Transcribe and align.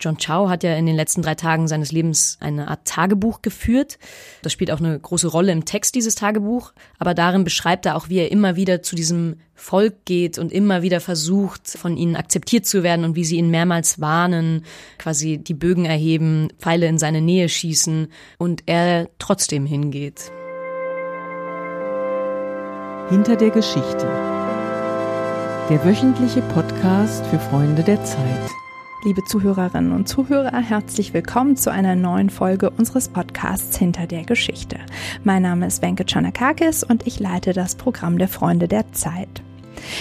John 0.00 0.16
Chow 0.16 0.48
hat 0.48 0.62
ja 0.62 0.76
in 0.76 0.86
den 0.86 0.94
letzten 0.94 1.22
drei 1.22 1.34
Tagen 1.34 1.66
seines 1.66 1.90
Lebens 1.90 2.38
eine 2.40 2.68
Art 2.68 2.84
Tagebuch 2.84 3.42
geführt. 3.42 3.98
Das 4.42 4.52
spielt 4.52 4.70
auch 4.70 4.78
eine 4.78 4.98
große 4.98 5.26
Rolle 5.26 5.50
im 5.50 5.64
Text 5.64 5.96
dieses 5.96 6.14
Tagebuch. 6.14 6.72
Aber 7.00 7.14
darin 7.14 7.42
beschreibt 7.42 7.84
er 7.84 7.96
auch, 7.96 8.08
wie 8.08 8.18
er 8.18 8.30
immer 8.30 8.54
wieder 8.54 8.80
zu 8.80 8.94
diesem 8.94 9.40
Volk 9.54 10.04
geht 10.04 10.38
und 10.38 10.52
immer 10.52 10.82
wieder 10.82 11.00
versucht, 11.00 11.66
von 11.66 11.96
ihnen 11.96 12.14
akzeptiert 12.14 12.64
zu 12.64 12.84
werden 12.84 13.04
und 13.04 13.16
wie 13.16 13.24
sie 13.24 13.38
ihn 13.38 13.50
mehrmals 13.50 14.00
warnen, 14.00 14.64
quasi 14.98 15.38
die 15.38 15.54
Bögen 15.54 15.84
erheben, 15.84 16.48
Pfeile 16.58 16.86
in 16.86 16.98
seine 16.98 17.20
Nähe 17.20 17.48
schießen 17.48 18.06
und 18.38 18.62
er 18.66 19.08
trotzdem 19.18 19.66
hingeht. 19.66 20.30
Hinter 23.10 23.34
der 23.34 23.50
Geschichte. 23.50 24.06
Der 25.68 25.84
wöchentliche 25.84 26.42
Podcast 26.42 27.26
für 27.26 27.40
Freunde 27.40 27.82
der 27.82 28.02
Zeit. 28.04 28.50
Liebe 29.04 29.22
Zuhörerinnen 29.22 29.92
und 29.92 30.08
Zuhörer, 30.08 30.60
herzlich 30.60 31.14
willkommen 31.14 31.56
zu 31.56 31.70
einer 31.70 31.94
neuen 31.94 32.30
Folge 32.30 32.68
unseres 32.70 33.08
Podcasts 33.08 33.78
Hinter 33.78 34.08
der 34.08 34.24
Geschichte. 34.24 34.76
Mein 35.22 35.42
Name 35.42 35.68
ist 35.68 35.82
Wenke 35.82 36.04
Chanakakis 36.04 36.82
und 36.82 37.06
ich 37.06 37.20
leite 37.20 37.52
das 37.52 37.76
Programm 37.76 38.18
der 38.18 38.26
Freunde 38.26 38.66
der 38.66 38.92
Zeit. 38.92 39.28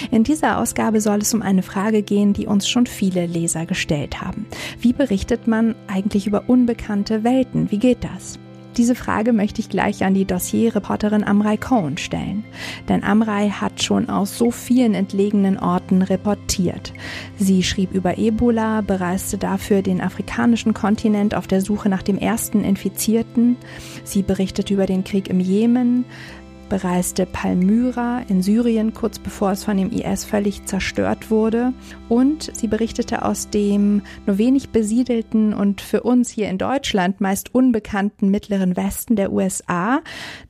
In 0.10 0.24
dieser 0.24 0.58
Ausgabe 0.58 1.00
soll 1.00 1.20
es 1.20 1.32
um 1.36 1.44
eine 1.44 1.62
Frage 1.62 2.02
gehen, 2.02 2.34
die 2.34 2.48
uns 2.48 2.68
schon 2.68 2.88
viele 2.88 3.28
Leser 3.28 3.68
gestellt 3.68 4.20
haben. 4.20 4.48
Wie 4.80 4.94
berichtet 4.94 5.46
man 5.46 5.76
eigentlich 5.88 6.26
über 6.26 6.50
unbekannte 6.50 7.24
Welten? 7.24 7.70
Wie 7.70 7.78
geht 7.78 8.04
das? 8.04 8.40
Diese 8.78 8.94
Frage 8.94 9.34
möchte 9.34 9.60
ich 9.60 9.70
gleich 9.70 10.04
an 10.04 10.14
die 10.14 10.26
Dossierreporterin 10.26 11.24
Amrei 11.24 11.58
Cohen 11.58 11.98
stellen. 11.98 12.46
Denn 12.88 13.04
Amrei 13.04 13.50
hat 13.50 13.82
schon 13.82 14.08
aus 14.08 14.38
so 14.38 14.52
vielen 14.52 14.94
entlegenen 14.94 15.58
Orten 15.58 16.04
reportiert. 16.04 16.94
Sie 17.38 17.64
schrieb 17.64 17.92
über 17.92 18.20
Ebola, 18.20 18.82
bereiste 18.82 19.40
dafür 19.40 19.82
den 19.82 20.00
afrikanischen 20.00 20.76
Kontinent 20.76 21.34
auf 21.34 21.48
der 21.48 21.62
Suche 21.62 21.90
nach 21.90 22.04
dem 22.04 22.20
ersten 22.20 22.64
Infizierten. 22.64 23.58
Sie 24.04 24.22
berichtete 24.22 24.76
über 24.76 24.86
den 24.86 25.04
Krieg 25.04 25.28
im 25.28 25.40
Jemen, 25.40 26.06
bereiste 26.70 27.26
Palmyra 27.26 28.22
in 28.28 28.42
Syrien 28.42 28.94
kurz 28.94 29.20
bevor 29.20 29.52
es 29.52 29.64
von 29.64 29.78
dem 29.78 29.92
IS 29.92 30.26
völlig 30.26 30.66
zerstört 30.66 31.32
wurde 31.32 31.74
und 32.10 32.56
sie 32.56 32.68
berichtete 32.68 33.24
aus 33.24 33.50
dem 33.50 34.02
nur 34.26 34.38
wenig 34.38 34.70
besiedelten 34.70 35.54
und 35.54 35.82
für 35.82 36.04
uns 36.04 36.30
hier 36.30 36.50
in 36.50 36.58
Deutschland 36.58 37.22
meist 37.22 37.54
unbekannten 37.54 38.30
mittleren 38.30 38.76
Westen 38.76 39.16
der 39.16 39.32
USA. 39.32 40.02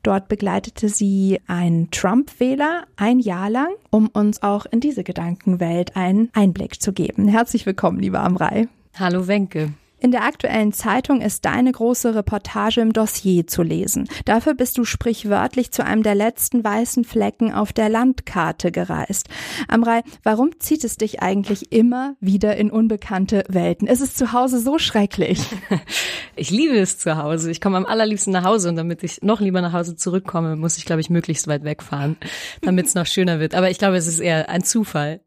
Dort 0.04 0.28
begleitete 0.28 0.90
sie 0.90 1.40
einen 1.48 1.92
Trump-Wähler 1.92 2.86
ein 2.96 3.20
Jahr 3.20 3.50
lang, 3.50 3.70
um 3.90 4.08
uns 4.08 4.44
auch 4.44 4.66
in 4.66 4.80
diese 4.80 5.04
Gedankenwelt 5.04 5.96
einen 5.96 6.30
Einblick 6.34 6.82
zu 6.82 6.94
geben. 6.94 7.28
Herzlich 7.28 7.66
willkommen, 7.66 8.00
liebe 8.00 8.20
Amrei. 8.20 8.68
Hallo 9.00 9.28
Wenke. 9.28 9.74
In 10.00 10.12
der 10.12 10.24
aktuellen 10.24 10.74
Zeitung 10.74 11.22
ist 11.22 11.46
deine 11.46 11.72
große 11.72 12.14
Reportage 12.14 12.82
im 12.82 12.94
Dossier 12.94 13.48
zu 13.48 13.64
lesen. 13.64 14.08
Dafür 14.26 14.54
bist 14.54 14.78
du 14.78 14.84
sprichwörtlich 14.84 15.72
zu 15.72 15.84
einem 15.84 16.04
der 16.04 16.14
letzten 16.14 16.64
weißen 16.64 17.04
Flecken 17.04 17.52
auf 17.52 17.74
der 17.74 17.90
Landkarte 17.90 18.72
gereist. 18.72 19.28
Amrei, 19.68 20.04
warum 20.22 20.60
zieht 20.60 20.84
es 20.84 20.98
dich 20.98 21.24
eigentlich 21.24 21.72
immer 21.72 22.16
wieder 22.20 22.58
in 22.58 22.70
unbekannte 22.70 23.44
Welten? 23.50 23.88
Ist 23.88 24.02
es 24.02 24.14
zu 24.14 24.34
Hause 24.34 24.60
so 24.60 24.78
schrecklich? 24.78 25.42
Ich 26.40 26.52
liebe 26.52 26.78
es 26.78 27.00
zu 27.00 27.18
Hause. 27.18 27.50
Ich 27.50 27.62
komme 27.62 27.78
am 27.78 27.88
allerliebsten 27.88 28.32
nach 28.32 28.44
Hause 28.44 28.70
und 28.70 28.76
damit 28.76 29.02
ich 29.02 29.24
noch 29.24 29.42
lieber 29.42 29.60
nach 29.60 29.74
Hause 29.74 29.96
zurückkomme, 29.96 30.56
muss 30.56 30.78
ich, 30.78 30.86
glaube 30.86 31.02
ich, 31.02 31.10
möglichst 31.10 31.48
weit 31.48 31.64
wegfahren, 31.64 32.16
damit 32.62 32.86
es 32.86 32.94
noch 32.94 33.08
schöner 33.08 33.40
wird. 33.40 33.56
Aber 33.56 33.72
ich 33.72 33.80
glaube, 33.80 33.98
es 33.98 34.06
ist 34.06 34.20
eher 34.20 34.48
ein 34.48 34.64
Zufall. 34.64 35.22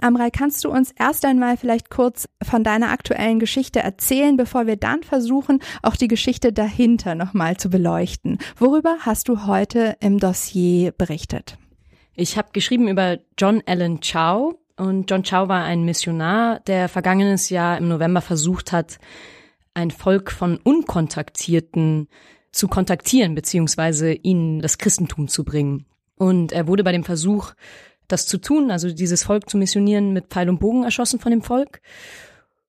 Amrei, 0.00 0.30
kannst 0.30 0.64
du 0.64 0.70
uns 0.70 0.92
erst 0.98 1.24
einmal 1.24 1.56
vielleicht 1.56 1.90
kurz 1.90 2.28
von 2.42 2.64
deiner 2.64 2.90
aktuellen 2.90 3.38
Geschichte 3.38 3.80
erzählen, 3.80 4.36
bevor 4.36 4.66
wir 4.66 4.76
dann 4.76 5.02
versuchen, 5.02 5.60
auch 5.82 5.96
die 5.96 6.08
Geschichte 6.08 6.52
dahinter 6.52 7.14
nochmal 7.14 7.56
zu 7.56 7.70
beleuchten? 7.70 8.38
Worüber 8.56 8.96
hast 9.00 9.28
du 9.28 9.46
heute 9.46 9.96
im 10.00 10.18
Dossier 10.18 10.92
berichtet? 10.92 11.58
Ich 12.14 12.38
habe 12.38 12.48
geschrieben 12.52 12.88
über 12.88 13.18
John 13.38 13.62
Allen 13.66 14.00
Chow 14.00 14.56
und 14.76 15.10
John 15.10 15.22
Chow 15.22 15.48
war 15.48 15.64
ein 15.64 15.84
Missionar, 15.84 16.60
der 16.60 16.88
vergangenes 16.88 17.50
Jahr 17.50 17.78
im 17.78 17.88
November 17.88 18.20
versucht 18.20 18.72
hat, 18.72 18.98
ein 19.74 19.90
Volk 19.90 20.32
von 20.32 20.56
Unkontaktierten 20.58 22.08
zu 22.52 22.68
kontaktieren, 22.68 23.34
beziehungsweise 23.34 24.12
ihnen 24.12 24.60
das 24.60 24.78
Christentum 24.78 25.28
zu 25.28 25.44
bringen. 25.44 25.84
Und 26.16 26.52
er 26.52 26.66
wurde 26.66 26.82
bei 26.82 26.92
dem 26.92 27.04
Versuch 27.04 27.52
das 28.08 28.26
zu 28.26 28.38
tun, 28.38 28.70
also 28.70 28.90
dieses 28.90 29.24
Volk 29.24 29.48
zu 29.48 29.56
missionieren, 29.56 30.12
mit 30.12 30.26
Pfeil 30.26 30.48
und 30.48 30.58
Bogen 30.58 30.84
erschossen 30.84 31.20
von 31.20 31.30
dem 31.30 31.42
Volk. 31.42 31.80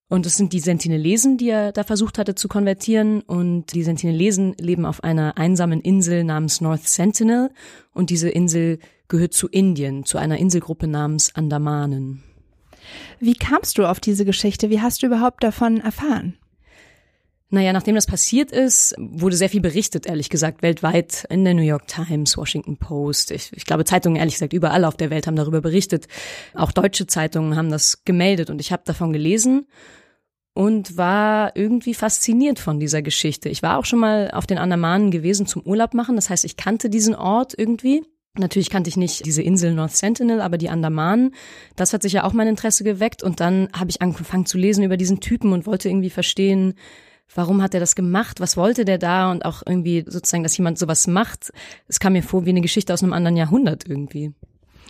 Und 0.10 0.26
es 0.26 0.38
sind 0.38 0.54
die 0.54 0.62
Sentinelesen, 0.62 1.38
die 1.38 1.50
er 1.50 1.74
da 1.74 1.84
versucht 1.84 2.18
hatte 2.18 2.34
zu 2.34 2.48
konvertieren. 2.48 3.22
Und 3.22 3.74
die 3.74 3.84
Sentinelesen 3.84 4.56
leben 4.58 4.86
auf 4.86 5.04
einer 5.04 5.38
einsamen 5.38 5.82
Insel 5.82 6.24
namens 6.24 6.62
North 6.62 6.88
Sentinel. 6.88 7.50
Und 7.94 8.10
diese 8.10 8.30
Insel 8.30 8.80
gehört 9.10 9.34
zu 9.34 9.48
Indien, 9.50 10.06
zu 10.06 10.18
einer 10.18 10.38
Inselgruppe 10.38 10.88
namens 10.88 11.36
Andamanen. 11.36 12.24
Wie 13.20 13.34
kamst 13.34 13.78
du 13.78 13.86
auf 13.86 14.00
diese 14.00 14.24
Geschichte? 14.24 14.70
Wie 14.70 14.82
hast 14.82 15.04
du 15.04 15.08
überhaupt 15.08 15.44
davon 15.44 15.82
erfahren? 15.82 16.38
Naja, 17.50 17.72
nachdem 17.72 17.96
das 17.96 18.08
passiert 18.08 18.52
ist, 18.52 18.94
wurde 18.98 19.38
sehr 19.38 19.50
viel 19.50 19.62
berichtet, 19.62 20.06
ehrlich 20.06 20.30
gesagt, 20.30 20.62
weltweit 20.62 21.26
in 21.30 21.46
der 21.46 21.54
New 21.54 21.62
York 21.62 21.88
Times, 21.88 22.36
Washington 22.36 22.76
Post. 22.76 23.32
Ich, 23.32 23.52
ich, 23.56 23.66
glaube, 23.66 23.86
Zeitungen, 23.86 24.18
ehrlich 24.18 24.34
gesagt, 24.34 24.52
überall 24.52 24.84
auf 24.84 24.98
der 24.98 25.10
Welt 25.10 25.28
haben 25.28 25.38
darüber 25.38 25.62
berichtet. 25.62 26.08
Auch 26.56 26.74
deutsche 26.74 27.08
Zeitungen 27.08 27.56
haben 27.56 27.72
das 27.72 28.04
gemeldet 28.04 28.50
und 28.50 28.60
ich 28.60 28.74
habe 28.74 28.84
davon 28.86 29.14
gelesen 29.14 29.66
und 30.54 30.98
war 30.98 31.56
irgendwie 31.56 31.94
fasziniert 31.94 32.60
von 32.60 32.82
dieser 32.82 33.02
Geschichte. 33.02 33.48
Ich 33.48 33.64
war 33.64 33.78
auch 33.78 33.86
schon 33.86 34.00
mal 34.00 34.30
auf 34.32 34.46
den 34.46 34.58
Andamanen 34.58 35.10
gewesen 35.10 35.46
zum 35.46 35.62
Urlaub 35.62 35.94
machen. 35.94 36.18
Das 36.18 36.30
heißt, 36.30 36.44
ich 36.44 36.58
kannte 36.58 36.90
diesen 36.90 37.16
Ort 37.16 37.54
irgendwie. 37.56 38.04
Natürlich 38.38 38.70
kannte 38.70 38.90
ich 38.90 38.98
nicht 38.98 39.26
diese 39.26 39.42
Insel 39.42 39.74
North 39.74 39.96
Sentinel, 39.96 40.42
aber 40.42 40.58
die 40.58 40.70
Andamanen, 40.70 41.34
das 41.76 41.94
hat 41.94 42.02
sich 42.02 42.14
ja 42.14 42.24
auch 42.24 42.34
mein 42.34 42.48
Interesse 42.48 42.84
geweckt. 42.84 43.24
Und 43.24 43.40
dann 43.40 43.70
habe 43.72 43.90
ich 43.90 44.02
angefangen 44.02 44.46
zu 44.46 44.58
lesen 44.58 44.84
über 44.84 44.98
diesen 44.98 45.22
Typen 45.22 45.54
und 45.54 45.66
wollte 45.66 45.88
irgendwie 45.88 46.10
verstehen, 46.10 46.74
warum 47.36 47.62
hat 47.62 47.74
er 47.74 47.80
das 47.80 47.96
gemacht, 47.96 48.40
was 48.40 48.58
wollte 48.58 48.86
der 48.86 48.98
da 48.98 49.32
und 49.32 49.46
auch 49.46 49.64
irgendwie 49.66 50.04
sozusagen, 50.08 50.44
dass 50.44 50.58
jemand 50.58 50.80
sowas 50.80 51.08
macht. 51.08 51.52
Es 51.88 52.00
kam 52.00 52.14
mir 52.14 52.24
vor 52.24 52.46
wie 52.46 52.50
eine 52.50 52.62
Geschichte 52.62 52.94
aus 52.94 53.04
einem 53.04 53.14
anderen 53.14 53.38
Jahrhundert 53.38 53.88
irgendwie. 53.88 54.34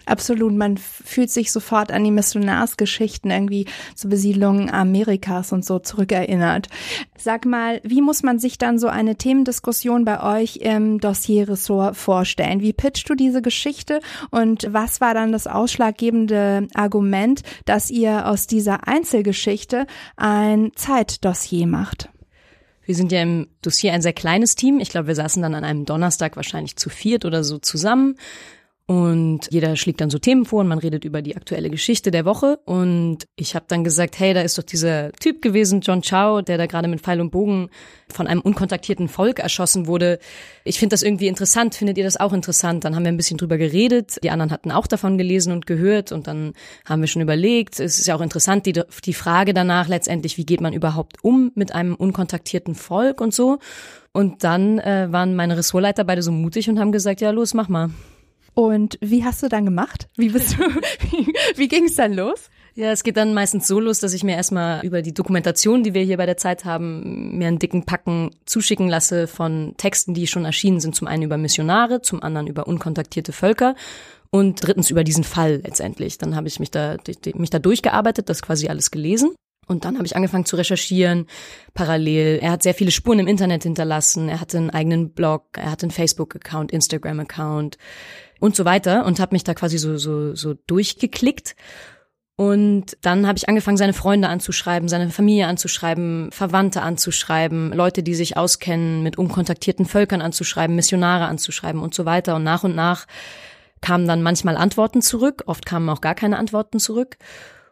Absolut, 0.07 0.53
man 0.53 0.77
fühlt 0.77 1.29
sich 1.29 1.51
sofort 1.51 1.91
an 1.91 2.03
die 2.03 2.11
Missionarsgeschichten 2.11 3.29
irgendwie 3.29 3.65
zur 3.93 4.09
Besiedlung 4.09 4.71
Amerikas 4.71 5.51
und 5.51 5.65
so 5.65 5.79
zurückerinnert. 5.79 6.69
Sag 7.17 7.45
mal, 7.45 7.81
wie 7.83 8.01
muss 8.01 8.23
man 8.23 8.39
sich 8.39 8.57
dann 8.57 8.79
so 8.79 8.87
eine 8.87 9.17
Themendiskussion 9.17 10.05
bei 10.05 10.41
euch 10.41 10.57
im 10.57 11.01
Dossierressort 11.01 11.97
vorstellen? 11.97 12.61
Wie 12.61 12.71
pitcht 12.71 13.09
du 13.09 13.15
diese 13.15 13.41
Geschichte 13.41 13.99
und 14.31 14.67
was 14.71 15.01
war 15.01 15.13
dann 15.13 15.33
das 15.33 15.45
ausschlaggebende 15.45 16.69
Argument, 16.73 17.41
dass 17.65 17.91
ihr 17.91 18.27
aus 18.27 18.47
dieser 18.47 18.87
Einzelgeschichte 18.87 19.87
ein 20.15 20.71
Zeitdossier 20.75 21.67
macht? 21.67 22.09
Wir 22.87 22.95
sind 22.95 23.11
ja 23.11 23.21
im 23.21 23.49
Dossier 23.61 23.91
ein 23.91 24.01
sehr 24.01 24.13
kleines 24.13 24.55
Team. 24.55 24.79
Ich 24.79 24.89
glaube, 24.89 25.07
wir 25.07 25.15
saßen 25.15 25.41
dann 25.41 25.55
an 25.55 25.65
einem 25.65 25.83
Donnerstag 25.83 26.37
wahrscheinlich 26.37 26.77
zu 26.77 26.89
viert 26.89 27.25
oder 27.25 27.43
so 27.43 27.57
zusammen. 27.57 28.15
Und 28.89 29.49
jeder 29.51 29.75
schlägt 29.75 29.99
dann 29.99 30.09
so 30.09 30.17
Themen 30.17 30.45
vor 30.45 30.61
und 30.61 30.69
man 30.69 30.79
redet 30.79 31.03
über 31.03 31.21
die 31.21 31.35
aktuelle 31.35 31.69
Geschichte 31.69 32.09
der 32.09 32.23
Woche. 32.23 32.57
Und 32.63 33.27
ich 33.35 33.53
habe 33.53 33.65
dann 33.67 33.83
gesagt, 33.83 34.17
hey, 34.17 34.33
da 34.33 34.39
ist 34.39 34.57
doch 34.57 34.63
dieser 34.63 35.11
Typ 35.11 35.41
gewesen, 35.41 35.81
John 35.81 36.01
Chow, 36.01 36.41
der 36.41 36.57
da 36.57 36.67
gerade 36.67 36.87
mit 36.87 37.01
Pfeil 37.01 37.19
und 37.19 37.29
Bogen 37.29 37.69
von 38.07 38.27
einem 38.27 38.39
unkontaktierten 38.39 39.09
Volk 39.09 39.39
erschossen 39.39 39.87
wurde. 39.87 40.19
Ich 40.63 40.79
finde 40.79 40.93
das 40.93 41.03
irgendwie 41.03 41.27
interessant. 41.27 41.75
Findet 41.75 41.97
ihr 41.97 42.05
das 42.05 42.15
auch 42.15 42.31
interessant? 42.31 42.85
Dann 42.85 42.95
haben 42.95 43.03
wir 43.03 43.11
ein 43.11 43.17
bisschen 43.17 43.37
drüber 43.37 43.57
geredet. 43.57 44.23
Die 44.23 44.29
anderen 44.29 44.51
hatten 44.51 44.71
auch 44.71 44.87
davon 44.87 45.17
gelesen 45.17 45.51
und 45.51 45.65
gehört. 45.65 46.13
Und 46.13 46.27
dann 46.27 46.53
haben 46.85 47.01
wir 47.01 47.07
schon 47.07 47.21
überlegt. 47.21 47.81
Es 47.81 47.99
ist 47.99 48.07
ja 48.07 48.15
auch 48.15 48.21
interessant, 48.21 48.65
die, 48.65 48.81
die 49.03 49.13
Frage 49.13 49.53
danach 49.53 49.89
letztendlich, 49.89 50.37
wie 50.37 50.45
geht 50.45 50.61
man 50.61 50.71
überhaupt 50.71 51.21
um 51.25 51.51
mit 51.55 51.75
einem 51.75 51.93
unkontaktierten 51.93 52.73
Volk 52.73 53.19
und 53.19 53.33
so. 53.33 53.59
Und 54.13 54.45
dann 54.45 54.79
äh, 54.79 55.11
waren 55.11 55.35
meine 55.35 55.57
Ressortleiter 55.57 56.05
beide 56.05 56.21
so 56.21 56.31
mutig 56.31 56.69
und 56.69 56.79
haben 56.79 56.93
gesagt, 56.93 57.19
ja, 57.19 57.31
los, 57.31 57.53
mach 57.53 57.67
mal. 57.67 57.89
Und 58.57 58.97
wie 59.01 59.23
hast 59.23 59.43
du 59.43 59.49
dann 59.49 59.65
gemacht? 59.65 60.09
Wie 60.17 60.29
bist 60.29 60.57
du, 60.57 60.57
wie, 61.11 61.31
wie 61.55 61.67
ging 61.67 61.83
es 61.83 61.93
dann 61.93 62.13
los? 62.13 62.49
Ja, 62.73 62.91
es 62.91 63.03
geht 63.03 63.15
dann 63.15 63.35
meistens 63.35 63.67
so 63.67 63.79
los, 63.79 63.99
dass 63.99 64.13
ich 64.13 64.23
mir 64.23 64.35
erstmal 64.35 64.83
über 64.83 65.03
die 65.03 65.13
Dokumentation, 65.13 65.83
die 65.83 65.93
wir 65.93 66.01
hier 66.01 66.17
bei 66.17 66.25
der 66.25 66.37
Zeit 66.37 66.65
haben, 66.65 67.37
mir 67.37 67.49
einen 67.49 67.59
dicken 67.59 67.85
Packen 67.85 68.31
zuschicken 68.45 68.89
lasse 68.89 69.27
von 69.27 69.75
Texten, 69.77 70.15
die 70.15 70.25
schon 70.25 70.43
erschienen 70.43 70.79
sind. 70.79 70.95
Zum 70.95 71.07
einen 71.07 71.21
über 71.21 71.37
Missionare, 71.37 72.01
zum 72.01 72.23
anderen 72.23 72.47
über 72.47 72.65
unkontaktierte 72.65 73.31
Völker 73.31 73.75
und 74.31 74.65
drittens 74.65 74.89
über 74.89 75.03
diesen 75.03 75.23
Fall 75.23 75.61
letztendlich. 75.63 76.17
Dann 76.17 76.35
habe 76.35 76.47
ich 76.47 76.59
mich 76.59 76.71
da, 76.71 76.97
mich 77.35 77.51
da 77.51 77.59
durchgearbeitet, 77.59 78.27
das 78.27 78.41
quasi 78.41 78.69
alles 78.69 78.89
gelesen. 78.89 79.35
Und 79.67 79.85
dann 79.85 79.95
habe 79.95 80.05
ich 80.05 80.15
angefangen 80.15 80.45
zu 80.45 80.55
recherchieren, 80.55 81.27
parallel. 81.73 82.39
Er 82.41 82.51
hat 82.51 82.63
sehr 82.63 82.73
viele 82.73 82.91
Spuren 82.91 83.19
im 83.19 83.27
Internet 83.27 83.63
hinterlassen. 83.63 84.29
Er 84.29 84.39
hatte 84.39 84.57
einen 84.57 84.69
eigenen 84.69 85.11
Blog, 85.11 85.57
er 85.57 85.71
hatte 85.71 85.85
einen 85.85 85.91
Facebook-Account, 85.91 86.71
Instagram-Account 86.71 87.77
und 88.39 88.55
so 88.55 88.65
weiter 88.65 89.05
und 89.05 89.19
habe 89.19 89.35
mich 89.35 89.43
da 89.43 89.53
quasi 89.53 89.77
so, 89.77 89.97
so, 89.97 90.35
so 90.35 90.53
durchgeklickt. 90.53 91.55
Und 92.39 92.97
dann 93.01 93.25
habe 93.25 93.37
ich 93.37 93.49
angefangen, 93.49 93.77
seine 93.77 93.93
Freunde 93.93 94.29
anzuschreiben, 94.29 94.87
seine 94.87 95.09
Familie 95.09 95.47
anzuschreiben, 95.47 96.29
Verwandte 96.31 96.83
anzuschreiben, 96.83 97.73
Leute, 97.73 98.03
die 98.03 98.13
sich 98.13 98.37
auskennen, 98.37 99.01
mit 99.01 99.17
unkontaktierten 99.17 99.85
Völkern 99.87 100.21
anzuschreiben, 100.21 100.75
Missionare 100.75 101.25
anzuschreiben 101.25 101.81
und 101.81 101.95
so 101.95 102.05
weiter. 102.05 102.35
Und 102.35 102.43
nach 102.43 102.63
und 102.63 102.75
nach 102.75 103.07
kamen 103.81 104.07
dann 104.07 104.21
manchmal 104.21 104.55
Antworten 104.55 105.01
zurück, 105.01 105.43
oft 105.47 105.65
kamen 105.65 105.89
auch 105.89 106.01
gar 106.01 106.13
keine 106.13 106.37
Antworten 106.37 106.79
zurück. 106.79 107.17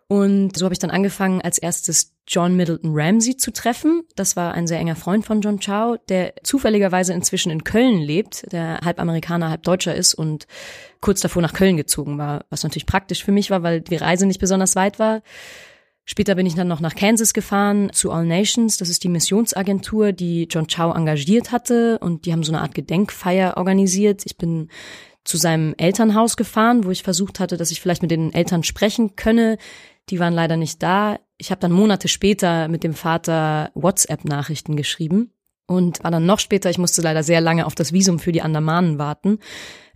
Und 0.08 0.56
so 0.56 0.66
habe 0.66 0.74
ich 0.74 0.80
dann 0.80 0.92
angefangen, 0.92 1.42
als 1.42 1.58
erstes 1.58 2.14
John 2.28 2.56
Middleton 2.56 2.92
Ramsey 2.94 3.38
zu 3.38 3.52
treffen. 3.52 4.04
Das 4.16 4.36
war 4.36 4.54
ein 4.54 4.68
sehr 4.68 4.80
enger 4.80 4.96
Freund 4.96 5.26
von 5.26 5.42
John 5.42 5.60
Chow, 5.60 5.98
der 6.10 6.34
zufälligerweise 6.44 7.14
inzwischen 7.14 7.52
in 7.52 7.64
Köln 7.64 8.00
lebt, 8.00 8.52
der 8.52 8.82
halb 8.84 9.00
Amerikaner, 9.00 9.50
halb 9.50 9.64
Deutscher 9.64 9.96
ist 9.96 10.14
und 10.14 10.46
kurz 11.02 11.22
davor 11.22 11.42
nach 11.42 11.54
Köln 11.54 11.78
gezogen 11.78 12.18
war, 12.18 12.46
was 12.50 12.64
natürlich 12.64 12.86
praktisch 12.86 13.24
für 13.24 13.32
mich 13.32 13.50
war, 13.50 13.64
weil 13.64 13.82
die 13.82 13.96
Reise 13.96 14.28
nicht 14.28 14.40
besonders 14.40 14.76
weit 14.76 15.00
war. 15.00 15.22
Später 16.08 16.36
bin 16.36 16.46
ich 16.46 16.54
dann 16.54 16.68
noch 16.68 16.82
nach 16.82 16.94
Kansas 16.94 17.34
gefahren 17.34 17.92
zu 17.92 18.12
All 18.12 18.26
Nations. 18.26 18.78
Das 18.78 18.90
ist 18.90 19.04
die 19.04 19.10
Missionsagentur, 19.10 20.12
die 20.12 20.48
John 20.50 20.68
Chow 20.68 20.96
engagiert 20.96 21.52
hatte 21.52 21.98
und 21.98 22.26
die 22.26 22.32
haben 22.32 22.44
so 22.44 22.52
eine 22.52 22.62
Art 22.62 22.76
Gedenkfeier 22.76 23.58
organisiert. 23.58 24.22
Ich 24.26 24.38
bin 24.38 24.70
zu 25.24 25.38
seinem 25.38 25.74
Elternhaus 25.78 26.38
gefahren, 26.38 26.84
wo 26.84 26.92
ich 26.92 27.02
versucht 27.02 27.40
hatte, 27.40 27.58
dass 27.58 27.72
ich 27.72 27.82
vielleicht 27.82 28.04
mit 28.04 28.12
den 28.12 28.32
Eltern 28.34 28.62
sprechen 28.62 29.16
könne. 29.16 29.58
Die 30.10 30.20
waren 30.20 30.34
leider 30.34 30.58
nicht 30.58 30.82
da. 30.84 31.20
Ich 31.38 31.52
habe 31.52 31.62
dann 31.62 31.72
Monate 31.72 32.08
später 32.08 32.68
mit 32.68 32.84
dem 32.84 32.94
Vater 32.94 33.72
WhatsApp-Nachrichten 33.74 34.76
geschrieben 34.76 35.32
und 35.68 36.04
war 36.04 36.12
dann 36.12 36.26
noch 36.26 36.40
später, 36.40 36.70
ich 36.70 36.78
musste 36.78 37.02
leider 37.02 37.24
sehr 37.24 37.42
lange 37.42 37.66
auf 37.66 37.76
das 37.76 37.92
Visum 37.92 38.20
für 38.20 38.32
die 38.32 38.42
Andamanen 38.42 39.00
warten. 39.00 39.40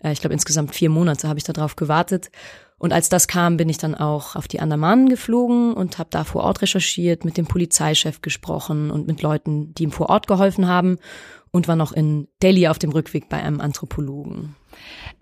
Äh, 0.04 0.12
ich 0.12 0.22
glaube, 0.22 0.34
insgesamt 0.34 0.74
vier 0.74 0.90
Monate 0.90 1.28
habe 1.28 1.38
ich 1.38 1.46
darauf 1.46 1.76
gewartet. 1.76 2.32
Und 2.80 2.94
als 2.94 3.10
das 3.10 3.28
kam, 3.28 3.58
bin 3.58 3.68
ich 3.68 3.78
dann 3.78 3.94
auch 3.94 4.38
auf 4.38 4.48
die 4.48 4.62
Andamanen 4.62 5.10
geflogen 5.10 5.74
und 5.74 6.00
habe 6.00 6.10
da 6.12 6.24
vor 6.24 6.44
Ort 6.44 6.62
recherchiert, 6.62 7.26
mit 7.26 7.38
dem 7.38 7.46
Polizeichef 7.46 8.22
gesprochen 8.22 8.90
und 8.90 9.06
mit 9.06 9.22
Leuten, 9.22 9.74
die 9.74 9.84
ihm 9.84 9.92
vor 9.92 10.10
Ort 10.10 10.28
geholfen 10.28 10.68
haben 10.68 10.98
und 11.51 11.68
war 11.68 11.75
noch 11.75 11.92
in 11.92 12.28
Delhi 12.42 12.68
auf 12.68 12.80
dem 12.80 12.92
Rückweg 12.92 13.30
bei 13.30 13.38
einem 13.38 13.62
Anthropologen. 13.62 14.56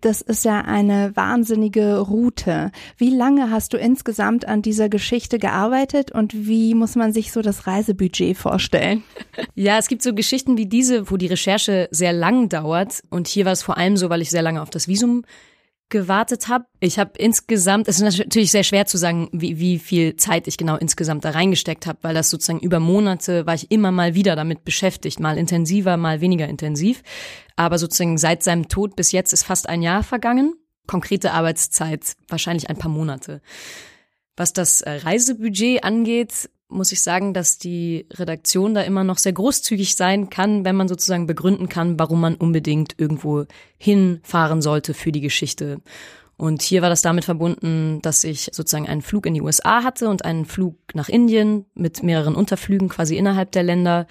Das 0.01 0.21
ist 0.21 0.45
ja 0.45 0.61
eine 0.61 1.15
wahnsinnige 1.15 1.99
Route. 1.99 2.71
Wie 2.97 3.09
lange 3.09 3.49
hast 3.49 3.73
du 3.73 3.77
insgesamt 3.77 4.45
an 4.45 4.61
dieser 4.61 4.89
Geschichte 4.89 5.39
gearbeitet 5.39 6.11
und 6.11 6.33
wie 6.47 6.75
muss 6.75 6.95
man 6.95 7.13
sich 7.13 7.31
so 7.31 7.41
das 7.41 7.65
Reisebudget 7.67 8.37
vorstellen? 8.37 9.03
Ja, 9.55 9.77
es 9.79 9.87
gibt 9.87 10.03
so 10.03 10.13
Geschichten 10.13 10.57
wie 10.57 10.67
diese, 10.67 11.09
wo 11.09 11.17
die 11.17 11.27
Recherche 11.27 11.87
sehr 11.91 12.13
lang 12.13 12.47
dauert. 12.49 13.01
Und 13.09 13.27
hier 13.27 13.45
war 13.45 13.53
es 13.53 13.63
vor 13.63 13.77
allem 13.77 13.97
so, 13.97 14.09
weil 14.09 14.21
ich 14.21 14.29
sehr 14.29 14.41
lange 14.41 14.61
auf 14.61 14.69
das 14.69 14.87
Visum 14.87 15.23
gewartet 15.89 16.47
habe. 16.47 16.65
Ich 16.79 16.99
habe 16.99 17.11
insgesamt, 17.17 17.87
es 17.87 17.99
ist 17.99 18.17
natürlich 18.17 18.51
sehr 18.51 18.63
schwer 18.63 18.85
zu 18.85 18.97
sagen, 18.97 19.29
wie, 19.31 19.59
wie 19.59 19.79
viel 19.79 20.15
Zeit 20.15 20.47
ich 20.47 20.57
genau 20.57 20.75
insgesamt 20.75 21.23
da 21.25 21.31
reingesteckt 21.31 21.87
habe, 21.87 21.99
weil 22.01 22.13
das 22.13 22.29
sozusagen 22.29 22.59
über 22.59 22.79
Monate 22.79 23.45
war 23.45 23.53
ich 23.53 23.71
immer 23.71 23.91
mal 23.91 24.13
wieder 24.13 24.35
damit 24.35 24.65
beschäftigt, 24.65 25.19
mal 25.19 25.37
intensiver, 25.37 25.97
mal 25.97 26.21
weniger 26.21 26.47
intensiv. 26.47 27.03
Aber 27.55 27.77
sozusagen 27.77 28.17
seit 28.17 28.43
seinem 28.43 28.67
Tod 28.67 28.95
bis 28.95 29.11
jetzt 29.11 29.33
ist 29.33 29.43
fast 29.43 29.69
ein 29.69 29.81
Jahr 29.81 30.03
vergangen. 30.03 30.53
Konkrete 30.87 31.31
Arbeitszeit 31.31 32.15
wahrscheinlich 32.27 32.69
ein 32.69 32.77
paar 32.77 32.91
Monate. 32.91 33.41
Was 34.35 34.53
das 34.53 34.81
äh, 34.81 34.91
Reisebudget 34.91 35.83
angeht, 35.83 36.49
muss 36.69 36.91
ich 36.91 37.01
sagen, 37.01 37.33
dass 37.33 37.57
die 37.57 38.05
Redaktion 38.13 38.73
da 38.73 38.81
immer 38.81 39.03
noch 39.03 39.17
sehr 39.17 39.33
großzügig 39.33 39.95
sein 39.95 40.29
kann, 40.29 40.65
wenn 40.65 40.75
man 40.75 40.87
sozusagen 40.87 41.27
begründen 41.27 41.69
kann, 41.69 41.97
warum 41.97 42.21
man 42.21 42.35
unbedingt 42.35 42.95
irgendwo 42.97 43.45
hinfahren 43.77 44.61
sollte 44.61 44.93
für 44.93 45.11
die 45.11 45.21
Geschichte. 45.21 45.79
Und 46.37 46.61
hier 46.61 46.83
war 46.83 46.89
das 46.89 47.01
damit 47.01 47.25
verbunden, 47.25 47.99
dass 48.03 48.23
ich 48.23 48.49
sozusagen 48.51 48.87
einen 48.87 49.01
Flug 49.01 49.25
in 49.25 49.33
die 49.33 49.41
USA 49.41 49.83
hatte 49.83 50.07
und 50.07 50.23
einen 50.23 50.45
Flug 50.45 50.75
nach 50.93 51.09
Indien 51.09 51.65
mit 51.73 52.03
mehreren 52.03 52.35
Unterflügen 52.35 52.89
quasi 52.89 53.17
innerhalb 53.17 53.51
der 53.53 53.63
Länder 53.63 54.05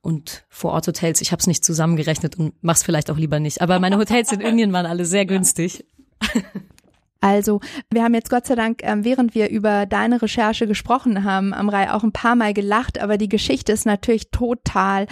und 0.00 0.44
vor 0.48 0.72
Ort 0.72 0.86
Hotels. 0.86 1.20
Ich 1.20 1.32
habe 1.32 1.40
es 1.40 1.48
nicht 1.48 1.64
zusammengerechnet 1.64 2.38
und 2.38 2.54
mach's 2.60 2.84
vielleicht 2.84 3.10
auch 3.10 3.16
lieber 3.16 3.40
nicht. 3.40 3.60
Aber 3.60 3.80
meine 3.80 3.98
Hotels 3.98 4.30
in 4.30 4.40
Indien 4.42 4.72
waren 4.72 4.86
alle 4.86 5.04
sehr 5.04 5.26
günstig. 5.26 5.84
Also, 7.24 7.60
wir 7.90 8.04
haben 8.04 8.12
jetzt 8.12 8.28
Gott 8.28 8.46
sei 8.46 8.54
Dank, 8.54 8.80
ähm, 8.82 9.02
während 9.02 9.34
wir 9.34 9.48
über 9.48 9.86
deine 9.86 10.20
Recherche 10.20 10.66
gesprochen 10.66 11.24
haben, 11.24 11.54
am 11.54 11.70
Reihe 11.70 11.94
auch 11.94 12.02
ein 12.04 12.12
paar 12.12 12.36
Mal 12.36 12.52
gelacht, 12.52 13.00
aber 13.00 13.16
die 13.16 13.30
Geschichte 13.30 13.72
ist 13.72 13.86
natürlich 13.86 14.30
total 14.30 15.06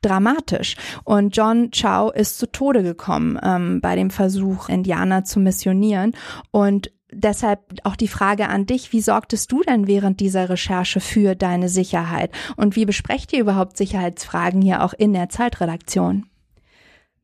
dramatisch. 0.00 0.76
Und 1.04 1.36
John 1.36 1.70
Chow 1.70 2.10
ist 2.14 2.38
zu 2.38 2.50
Tode 2.50 2.82
gekommen 2.82 3.38
ähm, 3.42 3.82
bei 3.82 3.94
dem 3.94 4.08
Versuch, 4.08 4.70
Indianer 4.70 5.24
zu 5.24 5.38
missionieren. 5.38 6.16
Und 6.50 6.92
deshalb 7.12 7.60
auch 7.84 7.96
die 7.96 8.08
Frage 8.08 8.48
an 8.48 8.64
dich, 8.64 8.94
wie 8.94 9.02
sorgtest 9.02 9.52
du 9.52 9.62
denn 9.62 9.86
während 9.86 10.20
dieser 10.20 10.48
Recherche 10.48 11.00
für 11.00 11.34
deine 11.34 11.68
Sicherheit? 11.68 12.30
Und 12.56 12.74
wie 12.74 12.86
besprecht 12.86 13.34
ihr 13.34 13.40
überhaupt 13.40 13.76
Sicherheitsfragen 13.76 14.62
hier 14.62 14.82
auch 14.82 14.94
in 14.94 15.12
der 15.12 15.28
Zeitredaktion? 15.28 16.24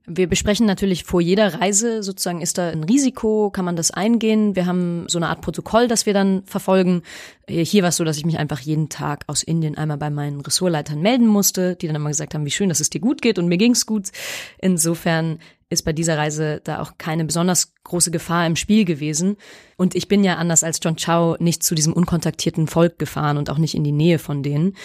Wir 0.08 0.29
besprechen 0.29 0.67
natürlich 0.67 1.03
vor 1.03 1.20
jeder 1.20 1.61
Reise 1.61 2.05
sozusagen, 2.05 2.41
ist 2.41 2.58
da 2.58 2.69
ein 2.69 2.85
Risiko, 2.85 3.50
kann 3.50 3.64
man 3.64 3.75
das 3.75 3.91
eingehen? 3.91 4.55
Wir 4.55 4.67
haben 4.67 5.06
so 5.08 5.19
eine 5.19 5.29
Art 5.29 5.41
Protokoll, 5.41 5.88
das 5.88 6.06
wir 6.06 6.14
dann 6.14 6.44
verfolgen. 6.44 7.03
Hier 7.49 7.82
war 7.82 7.88
es 7.88 7.97
so, 7.97 8.05
dass 8.05 8.17
ich 8.17 8.25
mich 8.25 8.38
einfach 8.38 8.61
jeden 8.61 8.88
Tag 8.88 9.25
aus 9.26 9.43
Indien 9.43 9.76
einmal 9.76 9.97
bei 9.97 10.11
meinen 10.11 10.41
Ressortleitern 10.41 11.00
melden 11.00 11.26
musste, 11.26 11.75
die 11.75 11.88
dann 11.88 11.97
immer 11.97 12.11
gesagt 12.11 12.35
haben, 12.35 12.44
wie 12.44 12.53
schön, 12.53 12.69
dass 12.69 12.79
es 12.79 12.88
dir 12.88 13.00
gut 13.00 13.20
geht 13.20 13.37
und 13.41 13.49
mir 13.49 13.58
ging's 13.58 13.85
gut. 13.85 14.11
Insofern 14.58 15.41
ist 15.70 15.85
bei 15.85 15.93
dieser 15.93 16.17
Reise 16.17 16.61
da 16.62 16.81
auch 16.81 16.93
keine 16.99 17.25
besonders 17.25 17.75
große 17.82 18.12
Gefahr 18.12 18.47
im 18.47 18.55
Spiel 18.55 18.85
gewesen. 18.85 19.37
Und 19.76 19.97
ich 19.97 20.06
bin 20.06 20.23
ja 20.23 20.37
anders 20.37 20.62
als 20.62 20.79
John 20.81 20.94
Chow 20.94 21.37
nicht 21.41 21.64
zu 21.64 21.75
diesem 21.75 21.93
unkontaktierten 21.93 22.69
Volk 22.69 23.00
gefahren 23.00 23.38
und 23.38 23.50
auch 23.50 23.59
nicht 23.59 23.75
in 23.75 23.82
die 23.82 23.91
Nähe 23.91 24.20
von 24.20 24.44
denen. 24.44 24.76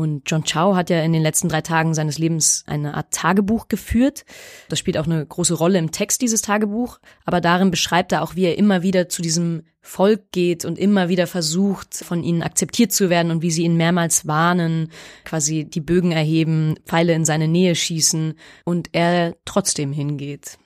Und 0.00 0.22
John 0.24 0.44
Chow 0.44 0.76
hat 0.76 0.88
ja 0.88 1.02
in 1.02 1.12
den 1.12 1.20
letzten 1.20 1.50
drei 1.50 1.60
Tagen 1.60 1.92
seines 1.92 2.16
Lebens 2.16 2.64
eine 2.66 2.94
Art 2.94 3.10
Tagebuch 3.10 3.68
geführt. 3.68 4.24
Das 4.70 4.78
spielt 4.78 4.96
auch 4.96 5.04
eine 5.04 5.26
große 5.26 5.52
Rolle 5.52 5.78
im 5.78 5.92
Text 5.92 6.22
dieses 6.22 6.40
Tagebuch. 6.40 7.00
Aber 7.26 7.42
darin 7.42 7.70
beschreibt 7.70 8.12
er 8.12 8.22
auch, 8.22 8.34
wie 8.34 8.44
er 8.44 8.56
immer 8.56 8.82
wieder 8.82 9.10
zu 9.10 9.20
diesem 9.20 9.64
Volk 9.82 10.32
geht 10.32 10.64
und 10.64 10.78
immer 10.78 11.10
wieder 11.10 11.26
versucht, 11.26 11.96
von 11.96 12.22
ihnen 12.22 12.42
akzeptiert 12.42 12.92
zu 12.92 13.10
werden 13.10 13.30
und 13.30 13.42
wie 13.42 13.50
sie 13.50 13.64
ihn 13.64 13.76
mehrmals 13.76 14.26
warnen, 14.26 14.90
quasi 15.26 15.66
die 15.66 15.82
Bögen 15.82 16.12
erheben, 16.12 16.76
Pfeile 16.86 17.12
in 17.12 17.26
seine 17.26 17.46
Nähe 17.46 17.74
schießen 17.74 18.38
und 18.64 18.88
er 18.92 19.36
trotzdem 19.44 19.92
hingeht. 19.92 20.56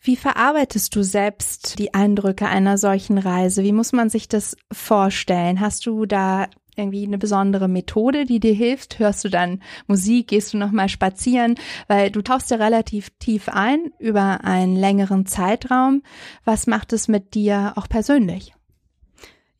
Wie 0.00 0.16
verarbeitest 0.16 0.96
du 0.96 1.04
selbst 1.04 1.78
die 1.78 1.94
Eindrücke 1.94 2.48
einer 2.48 2.76
solchen 2.76 3.18
Reise? 3.18 3.62
Wie 3.62 3.70
muss 3.70 3.92
man 3.92 4.10
sich 4.10 4.26
das 4.26 4.56
vorstellen? 4.72 5.60
Hast 5.60 5.86
du 5.86 6.06
da 6.06 6.48
irgendwie 6.76 7.06
eine 7.06 7.18
besondere 7.18 7.68
Methode, 7.68 8.24
die 8.24 8.40
dir 8.40 8.54
hilft? 8.54 8.98
Hörst 8.98 9.24
du 9.24 9.28
dann 9.28 9.62
Musik? 9.86 10.28
Gehst 10.28 10.54
du 10.54 10.58
nochmal 10.58 10.88
spazieren? 10.88 11.56
Weil 11.88 12.10
du 12.10 12.22
tauchst 12.22 12.50
ja 12.50 12.56
relativ 12.56 13.10
tief 13.18 13.48
ein 13.48 13.92
über 13.98 14.44
einen 14.44 14.76
längeren 14.76 15.26
Zeitraum. 15.26 16.02
Was 16.44 16.66
macht 16.66 16.92
es 16.92 17.08
mit 17.08 17.34
dir 17.34 17.74
auch 17.76 17.88
persönlich? 17.88 18.54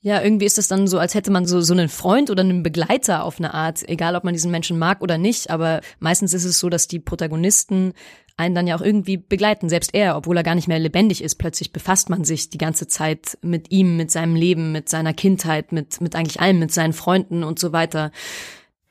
Ja, 0.05 0.21
irgendwie 0.21 0.47
ist 0.47 0.59
es 0.59 0.67
dann 0.67 0.89
so, 0.89 0.99
als 0.99 1.15
hätte 1.15 1.31
man 1.31 1.47
so, 1.47 1.61
so 1.61 1.73
einen 1.73 1.89
Freund 1.89 2.29
oder 2.29 2.43
einen 2.43 2.65
Begleiter 2.65 3.23
auf 3.23 3.39
eine 3.39 3.55
Art, 3.55 3.89
egal 3.89 4.17
ob 4.17 4.25
man 4.25 4.35
diesen 4.35 4.51
Menschen 4.51 4.77
mag 4.77 5.01
oder 5.01 5.17
nicht, 5.17 5.49
aber 5.49 5.81
meistens 6.01 6.35
ist 6.35 6.45
es 6.45 6.59
so, 6.59 6.69
dass 6.69 6.89
die 6.89 6.99
Protagonisten 6.99 7.93
einen 8.37 8.57
dann 8.57 8.67
ja 8.67 8.75
auch 8.75 8.81
irgendwie 8.81 9.17
begleiten. 9.17 9.69
Selbst 9.69 9.95
er, 9.95 10.17
obwohl 10.17 10.37
er 10.37 10.43
gar 10.43 10.57
nicht 10.57 10.67
mehr 10.67 10.81
lebendig 10.81 11.23
ist, 11.23 11.37
plötzlich 11.37 11.73
befasst 11.73 12.11
man 12.11 12.25
sich 12.25 12.51
die 12.51 12.59
ganze 12.59 12.89
Zeit 12.89 13.39
mit 13.43 13.71
ihm, 13.71 13.97
mit 13.97 14.11
seinem 14.11 14.35
Leben, 14.35 14.73
mit 14.73 14.89
seiner 14.89 15.15
Kindheit, 15.15 15.71
mit, 15.71 16.01
mit 16.01 16.17
eigentlich 16.17 16.41
allem, 16.41 16.59
mit 16.59 16.73
seinen 16.73 16.95
Freunden 16.95 17.45
und 17.45 17.61
so 17.61 17.73
weiter. 17.73 18.11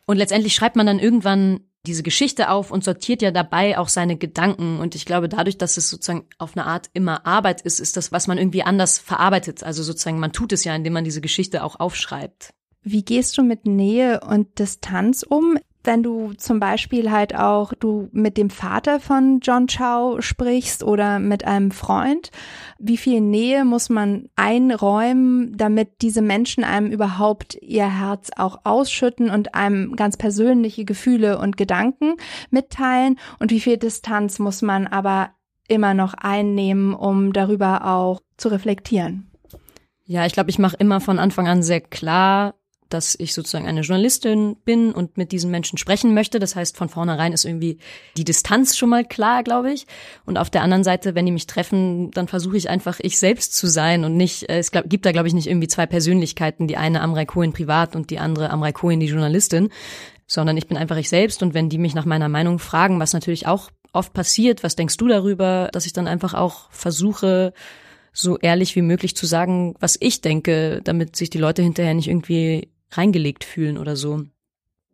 Und 0.06 0.15
letztendlich 0.15 0.56
schreibt 0.56 0.77
man 0.77 0.86
dann 0.86 1.00
irgendwann 1.00 1.60
diese 1.85 2.03
Geschichte 2.03 2.50
auf 2.50 2.71
und 2.71 2.83
sortiert 2.83 3.21
ja 3.21 3.31
dabei 3.31 3.77
auch 3.77 3.88
seine 3.88 4.17
Gedanken. 4.17 4.79
Und 4.79 4.95
ich 4.95 5.05
glaube, 5.05 5.29
dadurch, 5.29 5.57
dass 5.57 5.77
es 5.77 5.89
sozusagen 5.89 6.27
auf 6.38 6.55
eine 6.55 6.65
Art 6.65 6.89
immer 6.93 7.25
Arbeit 7.25 7.61
ist, 7.61 7.79
ist 7.79 7.97
das, 7.97 8.11
was 8.11 8.27
man 8.27 8.38
irgendwie 8.38 8.63
anders 8.63 9.00
verarbeitet. 9.00 9.63
Also 9.63 9.83
sozusagen, 9.83 10.19
man 10.19 10.31
tut 10.31 10.53
es 10.53 10.63
ja, 10.63 10.75
indem 10.75 10.93
man 10.93 11.03
diese 11.03 11.21
Geschichte 11.21 11.63
auch 11.63 11.79
aufschreibt. 11.79 12.53
Wie 12.83 13.03
gehst 13.03 13.38
du 13.38 13.43
mit 13.43 13.65
Nähe 13.65 14.21
und 14.21 14.59
Distanz 14.59 15.23
um? 15.23 15.57
Wenn 15.83 16.03
du 16.03 16.33
zum 16.33 16.59
Beispiel 16.59 17.11
halt 17.11 17.35
auch 17.35 17.73
du 17.73 18.09
mit 18.11 18.38
dem 18.38 18.50
Vater 18.50 19.00
von 19.00 19.39
John 19.41 19.67
Chow 19.67 20.21
sprichst 20.21 20.83
oder 20.83 21.19
mit 21.19 21.45
einem 21.45 21.71
Freund, 21.71 22.31
wie 22.79 22.97
viel 22.97 23.21
Nähe 23.21 23.65
muss 23.65 23.89
man 23.89 24.29
einräumen, 24.35 25.57
damit 25.57 26.01
diese 26.01 26.21
Menschen 26.21 26.63
einem 26.63 26.91
überhaupt 26.91 27.57
ihr 27.61 27.89
Herz 27.89 28.29
auch 28.35 28.59
ausschütten 28.63 29.29
und 29.29 29.55
einem 29.55 29.95
ganz 29.95 30.17
persönliche 30.17 30.85
Gefühle 30.85 31.39
und 31.39 31.57
Gedanken 31.57 32.15
mitteilen 32.50 33.17
und 33.39 33.51
wie 33.51 33.59
viel 33.59 33.77
Distanz 33.77 34.39
muss 34.39 34.61
man 34.61 34.88
aber 34.88 35.31
immer 35.67 35.93
noch 35.93 36.13
einnehmen, 36.13 36.93
um 36.93 37.33
darüber 37.33 37.88
auch 37.88 38.21
zu 38.38 38.50
reflektieren? 38.50 39.31
Ja, 40.05 40.25
ich 40.25 40.33
glaube, 40.33 40.50
ich 40.50 40.59
mache 40.59 40.75
immer 40.77 41.00
von 41.00 41.19
Anfang 41.19 41.47
an 41.47 41.63
sehr 41.63 41.79
klar, 41.79 42.55
dass 42.93 43.15
ich 43.19 43.33
sozusagen 43.33 43.67
eine 43.67 43.81
Journalistin 43.81 44.57
bin 44.65 44.91
und 44.91 45.17
mit 45.17 45.31
diesen 45.31 45.51
Menschen 45.51 45.77
sprechen 45.77 46.13
möchte. 46.13 46.39
Das 46.39 46.55
heißt, 46.55 46.77
von 46.77 46.89
vornherein 46.89 47.33
ist 47.33 47.45
irgendwie 47.45 47.79
die 48.17 48.24
Distanz 48.24 48.77
schon 48.77 48.89
mal 48.89 49.05
klar, 49.05 49.43
glaube 49.43 49.71
ich. 49.71 49.88
Und 50.25 50.38
auf 50.38 50.50
der 50.50 50.62
anderen 50.62 50.83
Seite, 50.83 51.15
wenn 51.15 51.25
die 51.25 51.31
mich 51.31 51.48
treffen, 51.48 52.12
dann 52.12 52.27
versuche 52.27 52.57
ich 52.57 52.69
einfach 52.69 53.00
ich 53.01 53.17
selbst 53.19 53.55
zu 53.55 53.67
sein 53.67 54.03
und 54.03 54.17
nicht, 54.17 54.50
äh, 54.50 54.60
es 54.60 54.71
gibt 54.71 55.05
da, 55.05 55.12
glaube 55.12 55.27
ich, 55.27 55.33
nicht 55.33 55.48
irgendwie 55.48 55.67
zwei 55.67 55.86
Persönlichkeiten, 55.86 56.67
die 56.67 56.77
eine 56.77 57.01
Amrei 57.01 57.25
Cohen 57.25 57.53
privat 57.53 57.95
und 57.95 58.10
die 58.10 58.19
andere 58.19 58.50
Amrei 58.50 58.71
Cohen 58.71 59.00
die 59.00 59.07
Journalistin, 59.07 59.69
sondern 60.27 60.57
ich 60.57 60.67
bin 60.67 60.77
einfach 60.77 60.98
ich 60.98 61.10
selbst 61.10 61.43
und 61.43 61.53
wenn 61.53 61.69
die 61.69 61.77
mich 61.77 61.95
nach 61.95 62.05
meiner 62.05 62.29
Meinung 62.29 62.60
fragen, 62.60 63.00
was 63.00 63.13
natürlich 63.13 63.48
auch 63.48 63.69
oft 63.93 64.13
passiert, 64.13 64.63
was 64.63 64.75
denkst 64.75 64.98
du 64.98 65.07
darüber, 65.07 65.69
dass 65.71 65.86
ich 65.86 65.93
dann 65.93 66.07
einfach 66.07 66.33
auch 66.33 66.71
versuche, 66.71 67.53
so 68.13 68.38
ehrlich 68.38 68.75
wie 68.75 68.81
möglich 68.81 69.15
zu 69.15 69.25
sagen, 69.25 69.75
was 69.79 69.98
ich 70.00 70.21
denke, 70.21 70.81
damit 70.83 71.15
sich 71.15 71.29
die 71.29 71.38
Leute 71.38 71.62
hinterher 71.62 71.93
nicht 71.93 72.07
irgendwie 72.07 72.69
reingelegt 72.91 73.43
fühlen 73.43 73.77
oder 73.77 73.95
so. 73.95 74.24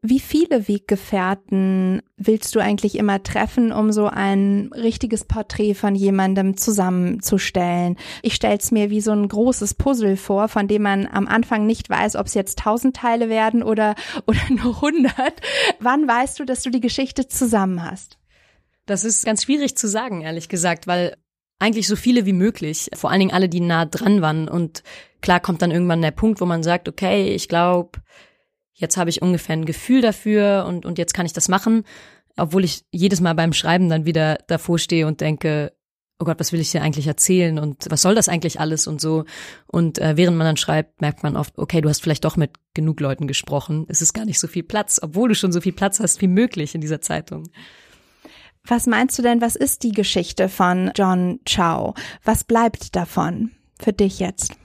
Wie 0.04 0.20
viele 0.20 0.68
Weggefährten 0.68 2.04
willst 2.18 2.54
du 2.54 2.60
eigentlich 2.60 2.96
immer 2.96 3.24
treffen, 3.24 3.72
um 3.72 3.92
so 3.92 4.06
ein 4.06 4.70
richtiges 4.74 5.25
Porträt 5.25 5.74
von 5.74 5.96
jemandem 5.96 6.56
zusammenzustellen? 6.56 7.98
Ich 8.22 8.36
stelle 8.36 8.58
es 8.58 8.72
mir 8.72 8.92
wie 8.92 9.01
so 9.01 9.12
ein 9.12 9.27
großes 9.27 9.74
Puzzle 9.74 10.16
vor, 10.16 10.50
von 10.50 10.68
dem 10.68 10.84
man 10.84 11.08
am 11.08 11.27
Anfang 11.27 11.66
nicht 11.66 11.89
weiß, 11.89 12.16
ob 12.16 12.27
es 12.27 12.36
jetzt 12.36 12.60
tausend 12.60 12.96
Teile 12.96 13.27
werden 13.27 13.63
oder, 13.63 13.96
oder 14.27 14.39
nur 14.50 14.82
hundert. 14.82 15.42
Wann 15.80 16.08
weißt 16.08 16.39
du, 16.39 16.46
dass 16.46 16.62
du 16.62 16.70
die 16.70 16.82
Geschichte 16.82 17.27
zusammen 17.27 17.84
hast? 17.84 18.20
Das 18.86 19.04
ist 19.04 19.25
ganz 19.25 19.44
schwierig 19.44 19.75
zu 19.75 19.88
sagen, 19.88 20.22
ehrlich 20.22 20.48
gesagt, 20.48 20.86
weil 20.86 21.18
eigentlich 21.60 21.88
so 21.88 21.96
viele 21.96 22.25
wie 22.25 22.34
möglich, 22.34 22.89
vor 22.94 23.10
allen 23.10 23.20
Dingen 23.20 23.34
alle, 23.34 23.50
die 23.50 23.62
nah 23.62 23.86
dran 23.86 24.22
waren. 24.22 24.48
Und 24.48 24.84
klar 25.22 25.40
kommt 25.40 25.62
dann 25.62 25.72
irgendwann 25.72 26.02
der 26.02 26.12
Punkt, 26.12 26.42
wo 26.42 26.46
man 26.46 26.64
sagt, 26.64 26.88
okay, 26.88 27.34
ich 27.34 27.48
glaube, 27.48 28.00
jetzt 28.74 28.98
habe 28.98 29.10
ich 29.10 29.22
ungefähr 29.22 29.54
ein 29.56 29.66
Gefühl 29.66 30.02
dafür 30.02 30.66
und, 30.68 30.86
und 30.86 30.98
jetzt 30.98 31.14
kann 31.14 31.26
ich 31.26 31.34
das 31.34 31.50
machen. 31.50 31.84
Obwohl 32.38 32.64
ich 32.64 32.84
jedes 32.92 33.20
Mal 33.20 33.34
beim 33.34 33.54
Schreiben 33.54 33.90
dann 33.90 34.06
wieder 34.06 34.38
davor 34.48 34.78
stehe 34.78 35.08
und 35.08 35.22
denke, 35.22 35.74
oh 36.20 36.26
Gott, 36.26 36.40
was 36.40 36.52
will 36.52 36.60
ich 36.60 36.72
dir 36.72 36.82
eigentlich 36.82 37.08
erzählen 37.08 37.60
und 37.60 37.86
was 37.90 38.02
soll 38.02 38.16
das 38.16 38.30
eigentlich 38.30 38.60
alles 38.60 38.88
und 38.88 39.02
so. 39.02 39.26
Und 39.68 40.00
äh, 40.00 40.18
während 40.18 40.38
man 40.38 40.46
dann 40.46 40.58
schreibt, 40.58 41.02
merkt 41.02 41.24
man 41.24 41.36
oft, 41.36 41.58
okay, 41.58 41.82
du 41.82 41.90
hast 41.90 42.02
vielleicht 42.02 42.26
doch 42.26 42.38
mit 42.38 42.52
genug 42.74 43.00
Leuten 43.00 43.28
gesprochen. 43.28 43.86
Es 43.88 44.02
ist 44.02 44.14
gar 44.14 44.26
nicht 44.26 44.40
so 44.40 44.48
viel 44.48 44.64
Platz, 44.64 45.00
obwohl 45.02 45.30
du 45.30 45.36
schon 45.36 45.52
so 45.52 45.62
viel 45.62 45.74
Platz 45.74 46.00
hast 46.00 46.22
wie 46.22 46.28
möglich 46.28 46.74
in 46.76 46.82
dieser 46.82 47.02
Zeitung. 47.02 47.50
Was 48.66 48.86
meinst 48.86 49.18
du 49.18 49.24
denn, 49.24 49.42
was 49.42 49.56
ist 49.56 49.84
die 49.84 49.92
Geschichte 49.92 50.50
von 50.50 50.92
John 50.96 51.40
Chow? 51.48 51.94
Was 52.24 52.44
bleibt 52.44 52.96
davon 52.96 53.52
für 53.80 53.94
dich 53.94 54.20
jetzt? 54.20 54.56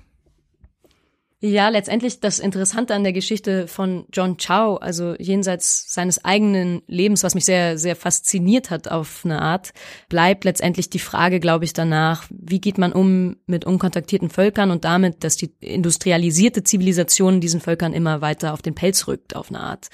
Ja, 1.45 1.71
letztendlich 1.71 2.21
das 2.21 2.39
Interessante 2.39 2.95
an 2.95 3.03
der 3.03 3.13
Geschichte 3.13 3.67
von 3.67 4.05
John 4.13 4.37
Chow, 4.37 4.77
also 4.81 5.17
jenseits 5.19 5.93
seines 5.93 6.25
eigenen 6.25 6.83
Lebens, 6.87 7.25
was 7.25 7.35
mich 7.35 7.45
sehr, 7.45 7.79
sehr 7.79 7.97
fasziniert 7.97 8.71
hat 8.71 8.87
auf 8.87 9.23
eine 9.25 9.43
Art, 9.43 9.73
bleibt 10.09 10.45
letztendlich 10.45 10.89
die 10.89 11.01
Frage, 11.01 11.41
glaube 11.41 11.65
ich, 11.65 11.73
danach, 11.73 12.27
wie 12.31 12.61
geht 12.61 12.79
man 12.79 12.93
um 12.93 13.39
mit 13.47 13.65
unkontaktierten 13.65 14.31
Völkern 14.31 14.71
und 14.71 14.85
damit, 14.85 15.25
dass 15.25 15.37
die 15.37 15.53
industrialisierte 15.59 16.63
Zivilisation 16.63 17.41
diesen 17.41 17.61
Völkern 17.61 17.93
immer 17.93 18.21
weiter 18.21 18.53
auf 18.53 18.63
den 18.63 18.77
Pelz 18.77 19.09
rückt, 19.09 19.35
auf 19.35 19.49
eine 19.49 19.59
Art. 19.59 19.89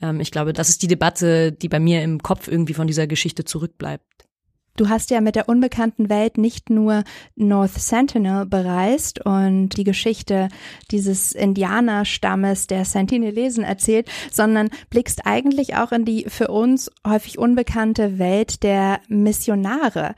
Ähm, 0.00 0.20
ich 0.20 0.30
glaube, 0.30 0.54
das 0.54 0.70
ist 0.70 0.80
die 0.80 0.88
Debatte, 0.88 1.52
die 1.52 1.68
bei 1.68 1.78
mir 1.78 2.02
im 2.02 2.22
Kopf 2.22 2.48
irgendwie 2.48 2.72
von 2.72 2.86
dieser 2.86 3.06
Geschichte 3.06 3.44
zurückbleibt. 3.44 4.25
Du 4.76 4.90
hast 4.90 5.10
ja 5.10 5.22
mit 5.22 5.36
der 5.36 5.48
unbekannten 5.48 6.10
Welt 6.10 6.36
nicht 6.36 6.68
nur 6.68 7.02
North 7.34 7.72
Sentinel 7.80 8.44
bereist 8.44 9.24
und 9.24 9.70
die 9.70 9.84
Geschichte 9.84 10.48
dieses 10.90 11.32
Indianerstammes 11.32 12.66
der 12.66 12.84
Sentinelesen 12.84 13.64
erzählt, 13.64 14.08
sondern 14.30 14.68
blickst 14.90 15.24
eigentlich 15.24 15.76
auch 15.76 15.92
in 15.92 16.04
die 16.04 16.26
für 16.28 16.48
uns 16.48 16.90
häufig 17.06 17.38
unbekannte 17.38 18.18
Welt 18.18 18.62
der 18.62 19.00
Missionare. 19.08 20.14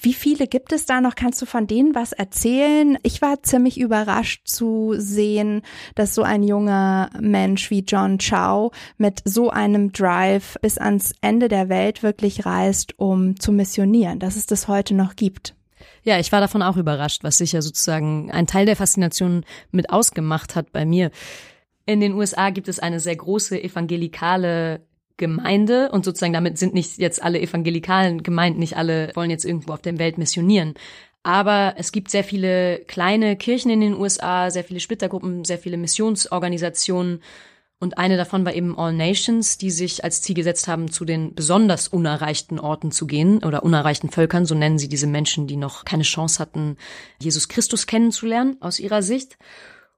Wie 0.00 0.14
viele 0.14 0.46
gibt 0.46 0.72
es 0.72 0.86
da 0.86 1.00
noch? 1.00 1.16
Kannst 1.16 1.42
du 1.42 1.46
von 1.46 1.66
denen 1.66 1.96
was 1.96 2.12
erzählen? 2.12 2.98
Ich 3.02 3.20
war 3.20 3.42
ziemlich 3.42 3.80
überrascht 3.80 4.46
zu 4.46 4.94
sehen, 4.96 5.62
dass 5.96 6.14
so 6.14 6.22
ein 6.22 6.44
junger 6.44 7.10
Mensch 7.20 7.70
wie 7.70 7.80
John 7.80 8.18
Chow 8.18 8.70
mit 8.96 9.22
so 9.24 9.50
einem 9.50 9.90
Drive 9.90 10.56
bis 10.62 10.78
ans 10.78 11.14
Ende 11.20 11.48
der 11.48 11.68
Welt 11.68 12.04
wirklich 12.04 12.46
reist, 12.46 12.96
um 12.98 13.40
zu 13.40 13.50
missionieren, 13.50 13.97
dass 14.16 14.36
es 14.36 14.46
das 14.46 14.68
heute 14.68 14.94
noch 14.94 15.16
gibt. 15.16 15.54
Ja, 16.02 16.18
ich 16.18 16.32
war 16.32 16.40
davon 16.40 16.62
auch 16.62 16.76
überrascht, 16.76 17.22
was 17.24 17.38
sicher 17.38 17.62
sozusagen 17.62 18.30
ein 18.30 18.46
Teil 18.46 18.66
der 18.66 18.76
Faszination 18.76 19.44
mit 19.70 19.90
ausgemacht 19.90 20.56
hat 20.56 20.72
bei 20.72 20.84
mir. 20.84 21.10
In 21.86 22.00
den 22.00 22.14
USA 22.14 22.50
gibt 22.50 22.68
es 22.68 22.78
eine 22.78 23.00
sehr 23.00 23.16
große 23.16 23.62
evangelikale 23.62 24.80
Gemeinde 25.16 25.90
und 25.90 26.04
sozusagen 26.04 26.32
damit 26.32 26.58
sind 26.58 26.74
nicht 26.74 26.98
jetzt 26.98 27.22
alle 27.22 27.40
Evangelikalen 27.40 28.22
gemeint, 28.22 28.58
nicht 28.58 28.76
alle 28.76 29.10
wollen 29.14 29.30
jetzt 29.30 29.44
irgendwo 29.44 29.72
auf 29.72 29.82
der 29.82 29.98
Welt 29.98 30.16
missionieren. 30.16 30.74
Aber 31.24 31.74
es 31.76 31.92
gibt 31.92 32.10
sehr 32.10 32.24
viele 32.24 32.78
kleine 32.86 33.36
Kirchen 33.36 33.70
in 33.70 33.80
den 33.80 33.94
USA, 33.94 34.50
sehr 34.50 34.64
viele 34.64 34.80
Splittergruppen, 34.80 35.44
sehr 35.44 35.58
viele 35.58 35.76
Missionsorganisationen. 35.76 37.20
Und 37.80 37.96
eine 37.96 38.16
davon 38.16 38.44
war 38.44 38.54
eben 38.54 38.76
All 38.76 38.92
Nations, 38.92 39.56
die 39.56 39.70
sich 39.70 40.02
als 40.02 40.20
Ziel 40.20 40.34
gesetzt 40.34 40.66
haben, 40.66 40.90
zu 40.90 41.04
den 41.04 41.34
besonders 41.34 41.86
unerreichten 41.86 42.58
Orten 42.58 42.90
zu 42.90 43.06
gehen 43.06 43.44
oder 43.44 43.62
unerreichten 43.62 44.10
Völkern, 44.10 44.46
so 44.46 44.56
nennen 44.56 44.78
sie 44.78 44.88
diese 44.88 45.06
Menschen, 45.06 45.46
die 45.46 45.56
noch 45.56 45.84
keine 45.84 46.02
Chance 46.02 46.40
hatten, 46.40 46.76
Jesus 47.20 47.48
Christus 47.48 47.86
kennenzulernen 47.86 48.56
aus 48.60 48.80
ihrer 48.80 49.02
Sicht. 49.02 49.38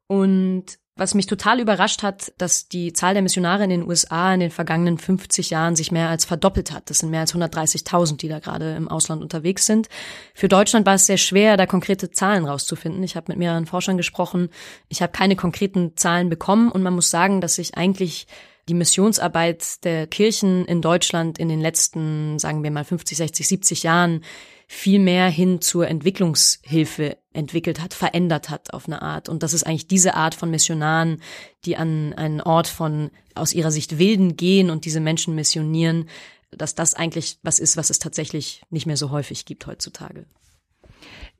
Und 0.08 0.78
was 1.00 1.14
mich 1.14 1.26
total 1.26 1.60
überrascht 1.60 2.02
hat, 2.02 2.30
dass 2.36 2.68
die 2.68 2.92
Zahl 2.92 3.14
der 3.14 3.22
Missionare 3.22 3.64
in 3.64 3.70
den 3.70 3.88
USA 3.88 4.34
in 4.34 4.40
den 4.40 4.50
vergangenen 4.50 4.98
50 4.98 5.48
Jahren 5.48 5.74
sich 5.74 5.90
mehr 5.90 6.10
als 6.10 6.26
verdoppelt 6.26 6.72
hat. 6.72 6.90
Das 6.90 6.98
sind 6.98 7.08
mehr 7.08 7.20
als 7.20 7.34
130.000, 7.34 8.18
die 8.18 8.28
da 8.28 8.38
gerade 8.38 8.74
im 8.76 8.86
Ausland 8.86 9.22
unterwegs 9.22 9.64
sind. 9.64 9.88
Für 10.34 10.48
Deutschland 10.48 10.84
war 10.84 10.96
es 10.96 11.06
sehr 11.06 11.16
schwer, 11.16 11.56
da 11.56 11.64
konkrete 11.64 12.10
Zahlen 12.10 12.44
rauszufinden. 12.44 13.02
Ich 13.02 13.16
habe 13.16 13.26
mit 13.28 13.38
mehreren 13.38 13.64
Forschern 13.64 13.96
gesprochen. 13.96 14.50
Ich 14.90 15.00
habe 15.00 15.10
keine 15.10 15.36
konkreten 15.36 15.96
Zahlen 15.96 16.28
bekommen 16.28 16.70
und 16.70 16.82
man 16.82 16.94
muss 16.94 17.08
sagen, 17.08 17.40
dass 17.40 17.54
sich 17.54 17.78
eigentlich 17.78 18.26
die 18.70 18.74
Missionsarbeit 18.74 19.84
der 19.84 20.06
Kirchen 20.06 20.64
in 20.64 20.80
Deutschland 20.80 21.38
in 21.38 21.48
den 21.48 21.60
letzten, 21.60 22.38
sagen 22.38 22.62
wir 22.62 22.70
mal 22.70 22.84
50, 22.84 23.18
60, 23.18 23.48
70 23.48 23.82
Jahren 23.82 24.22
viel 24.68 25.00
mehr 25.00 25.28
hin 25.28 25.60
zur 25.60 25.88
Entwicklungshilfe 25.88 27.18
entwickelt 27.32 27.80
hat, 27.80 27.94
verändert 27.94 28.48
hat 28.48 28.72
auf 28.72 28.86
eine 28.86 29.02
Art. 29.02 29.28
Und 29.28 29.42
das 29.42 29.54
ist 29.54 29.64
eigentlich 29.64 29.88
diese 29.88 30.14
Art 30.14 30.36
von 30.36 30.50
Missionaren, 30.50 31.20
die 31.64 31.76
an 31.76 32.14
einen 32.14 32.40
Ort 32.40 32.68
von 32.68 33.10
aus 33.34 33.52
ihrer 33.52 33.72
Sicht 33.72 33.98
Wilden 33.98 34.36
gehen 34.36 34.70
und 34.70 34.84
diese 34.84 35.00
Menschen 35.00 35.34
missionieren, 35.34 36.08
dass 36.52 36.76
das 36.76 36.94
eigentlich 36.94 37.38
was 37.42 37.58
ist, 37.58 37.76
was 37.76 37.90
es 37.90 37.98
tatsächlich 37.98 38.62
nicht 38.70 38.86
mehr 38.86 38.96
so 38.96 39.10
häufig 39.10 39.46
gibt 39.46 39.66
heutzutage. 39.66 40.26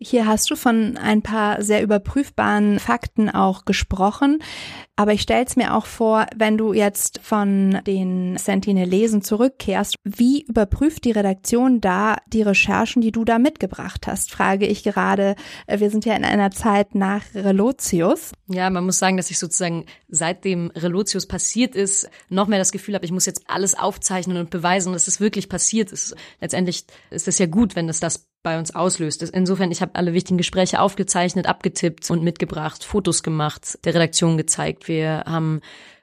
Hier 0.02 0.26
hast 0.26 0.50
du 0.50 0.57
von 0.57 0.97
ein 0.97 1.21
paar 1.21 1.62
sehr 1.62 1.83
überprüfbaren 1.83 2.78
Fakten 2.78 3.28
auch 3.28 3.66
gesprochen. 3.66 4.42
Aber 4.97 5.12
ich 5.12 5.21
stelle 5.21 5.45
es 5.45 5.57
mir 5.57 5.75
auch 5.75 5.85
vor, 5.85 6.25
wenn 6.35 6.57
du 6.57 6.73
jetzt 6.73 7.21
von 7.23 7.80
den 7.87 8.38
Sentinelesen 8.38 9.21
zurückkehrst, 9.21 9.97
wie 10.04 10.42
überprüft 10.42 11.04
die 11.04 11.11
Redaktion 11.11 11.83
da 11.83 12.16
die 12.28 12.40
Recherchen, 12.40 13.02
die 13.02 13.12
du 13.12 13.26
da 13.26 13.38
mitgebracht 13.38 14.07
hast? 14.07 14.30
Frage 14.30 14.66
ich 14.66 14.83
gerade. 14.83 15.37
Wir 15.69 15.90
sind 15.90 16.07
ja 16.07 16.14
in 16.16 16.25
einer 16.25 16.50
Zeit 16.50 16.95
nach 16.95 17.23
Relotius. 17.35 18.33
Ja, 18.49 18.71
man 18.71 18.87
muss 18.87 18.99
sagen, 18.99 19.19
dass 19.19 19.30
ich 19.30 19.38
sozusagen 19.38 19.85
seitdem 20.09 20.71
Relotius 20.75 21.26
passiert 21.26 21.75
ist, 21.76 22.09
noch 22.30 22.47
mehr 22.47 22.59
das 22.59 22.73
Gefühl 22.73 22.95
habe, 22.95 23.04
ich 23.04 23.12
muss 23.12 23.26
jetzt 23.26 23.45
alles 23.49 23.78
aufzeichnen 23.78 24.38
und 24.38 24.49
beweisen, 24.49 24.95
dass 24.95 25.09
es 25.09 25.21
wirklich 25.21 25.50
passiert 25.50 25.92
ist. 25.92 26.16
Letztendlich 26.40 26.87
ist 27.11 27.28
es 27.28 27.38
ja 27.38 27.47
gut, 27.47 27.76
wenn 27.76 27.88
es 27.90 28.00
das 28.00 28.29
bei 28.42 28.59
uns 28.59 28.75
auslöst. 28.75 29.23
Insofern, 29.23 29.70
ich 29.70 29.82
habe 29.82 29.94
alle 29.94 30.14
wichtigen 30.14 30.38
Gespräche 30.38 30.80
aufgezeichnet, 30.80 31.47
abgetippt 31.47 32.11
und 32.11 32.23
mitgebracht, 32.23 32.85
Fotos 32.85 33.23
gemacht, 33.23 33.78
der 33.85 33.94
Redaktion 33.94 34.37
gezeigt. 34.37 34.88
Wir 34.88 35.25
haben 35.26 35.61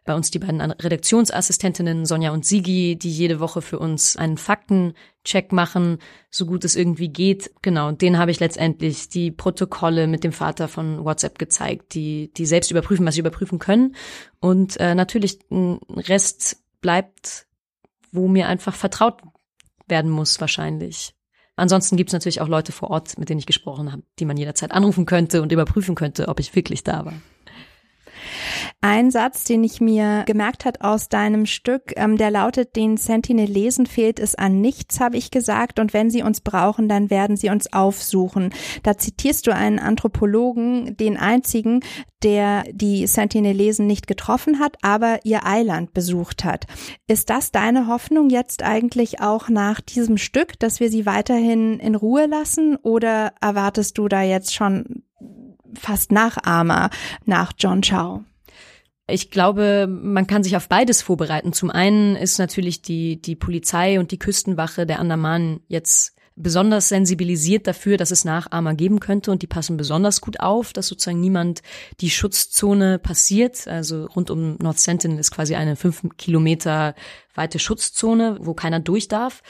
bei 0.07 0.15
uns 0.15 0.31
die 0.31 0.39
beiden 0.39 0.61
Redaktionsassistentinnen 0.61 2.05
Sonja 2.05 2.31
und 2.31 2.45
Sigi, 2.45 2.95
die 2.95 3.11
jede 3.11 3.39
Woche 3.39 3.61
für 3.61 3.77
uns 3.77 4.15
einen 4.15 4.37
Faktencheck 4.37 5.51
machen, 5.51 5.99
so 6.31 6.45
gut 6.45 6.63
es 6.63 6.75
irgendwie 6.75 7.09
geht. 7.09 7.51
Genau, 7.61 7.89
und 7.89 8.01
denen 8.01 8.17
habe 8.17 8.31
ich 8.31 8.39
letztendlich 8.39 9.09
die 9.09 9.31
Protokolle 9.31 10.07
mit 10.07 10.23
dem 10.23 10.31
Vater 10.31 10.67
von 10.67 11.03
WhatsApp 11.03 11.37
gezeigt, 11.37 11.93
die 11.93 12.31
die 12.33 12.45
selbst 12.45 12.71
überprüfen, 12.71 13.05
was 13.05 13.15
sie 13.15 13.19
überprüfen 13.19 13.59
können. 13.59 13.95
Und 14.39 14.79
äh, 14.79 14.95
natürlich 14.95 15.39
ein 15.51 15.79
Rest 15.89 16.63
bleibt, 16.79 17.47
wo 18.11 18.27
mir 18.27 18.47
einfach 18.47 18.75
vertraut 18.75 19.21
werden 19.87 20.09
muss 20.09 20.39
wahrscheinlich. 20.39 21.16
Ansonsten 21.57 21.97
gibt 21.97 22.11
es 22.11 22.13
natürlich 22.13 22.39
auch 22.39 22.47
Leute 22.47 22.71
vor 22.71 22.91
Ort, 22.91 23.17
mit 23.17 23.29
denen 23.29 23.39
ich 23.39 23.47
gesprochen 23.47 23.91
habe, 23.91 24.03
die 24.19 24.25
man 24.25 24.37
jederzeit 24.37 24.71
anrufen 24.71 25.05
könnte 25.05 25.41
und 25.41 25.51
überprüfen 25.51 25.95
könnte, 25.95 26.27
ob 26.27 26.39
ich 26.39 26.55
wirklich 26.55 26.83
da 26.83 27.03
war. 27.03 27.13
Ein 28.81 29.09
Satz, 29.09 29.43
den 29.43 29.63
ich 29.63 29.81
mir 29.81 30.23
gemerkt 30.27 30.63
hat 30.63 30.81
aus 30.81 31.09
deinem 31.09 31.47
Stück, 31.47 31.93
ähm, 31.95 32.15
der 32.15 32.29
lautet, 32.29 32.75
den 32.75 32.95
Sentinelesen 32.95 33.87
fehlt 33.87 34.19
es 34.19 34.35
an 34.35 34.61
nichts, 34.61 34.99
habe 34.99 35.17
ich 35.17 35.31
gesagt, 35.31 35.79
und 35.79 35.93
wenn 35.93 36.11
sie 36.11 36.21
uns 36.21 36.41
brauchen, 36.41 36.87
dann 36.87 37.09
werden 37.09 37.37
sie 37.37 37.49
uns 37.49 37.73
aufsuchen. 37.73 38.53
Da 38.83 38.95
zitierst 38.95 39.47
du 39.47 39.53
einen 39.53 39.79
Anthropologen, 39.79 40.95
den 40.95 41.17
einzigen, 41.17 41.79
der 42.21 42.65
die 42.71 43.07
Sentinelesen 43.07 43.87
nicht 43.87 44.05
getroffen 44.05 44.59
hat, 44.59 44.77
aber 44.83 45.21
ihr 45.23 45.43
Eiland 45.43 45.95
besucht 45.95 46.43
hat. 46.43 46.67
Ist 47.07 47.31
das 47.31 47.51
deine 47.51 47.87
Hoffnung 47.87 48.29
jetzt 48.29 48.61
eigentlich 48.61 49.21
auch 49.21 49.49
nach 49.49 49.81
diesem 49.81 50.19
Stück, 50.19 50.59
dass 50.59 50.79
wir 50.79 50.91
sie 50.91 51.07
weiterhin 51.07 51.79
in 51.79 51.95
Ruhe 51.95 52.27
lassen 52.27 52.75
oder 52.75 53.33
erwartest 53.41 53.97
du 53.97 54.07
da 54.07 54.21
jetzt 54.21 54.53
schon 54.53 55.01
fast 55.73 56.11
Nachahmer 56.11 56.91
nach 57.25 57.53
John 57.57 57.81
Chow? 57.81 58.21
Ich 59.09 59.31
glaube, 59.31 59.87
man 59.87 60.27
kann 60.27 60.43
sich 60.43 60.57
auf 60.57 60.67
beides 60.67 61.01
vorbereiten. 61.01 61.53
Zum 61.53 61.71
einen 61.71 62.17
ist 62.17 62.39
natürlich 62.39 62.81
die, 62.81 63.21
die 63.21 63.35
Polizei 63.35 63.99
und 63.99 64.11
die 64.11 64.19
Küstenwache 64.19 64.85
der 64.85 64.99
Andaman 64.99 65.61
jetzt 65.69 66.17
besonders 66.37 66.89
sensibilisiert 66.89 67.67
dafür, 67.67 67.97
dass 67.97 68.11
es 68.11 68.23
Nachahmer 68.23 68.75
geben 68.75 68.99
könnte 68.99 69.31
und 69.31 69.41
die 69.41 69.47
passen 69.47 69.75
besonders 69.75 70.21
gut 70.21 70.39
auf, 70.39 70.71
dass 70.71 70.87
sozusagen 70.87 71.19
niemand 71.19 71.61
die 71.99 72.09
Schutzzone 72.09 72.99
passiert. 72.99 73.67
Also 73.67 74.05
rund 74.05 74.29
um 74.29 74.55
North 74.57 74.79
Sentinel 74.79 75.19
ist 75.19 75.31
quasi 75.31 75.55
eine 75.55 75.75
fünf 75.75 76.03
Kilometer 76.17 76.93
weite 77.33 77.59
Schutzzone, 77.59 78.37
wo 78.41 78.53
keiner 78.53 78.79
durch 78.79 79.07
darf. 79.07 79.41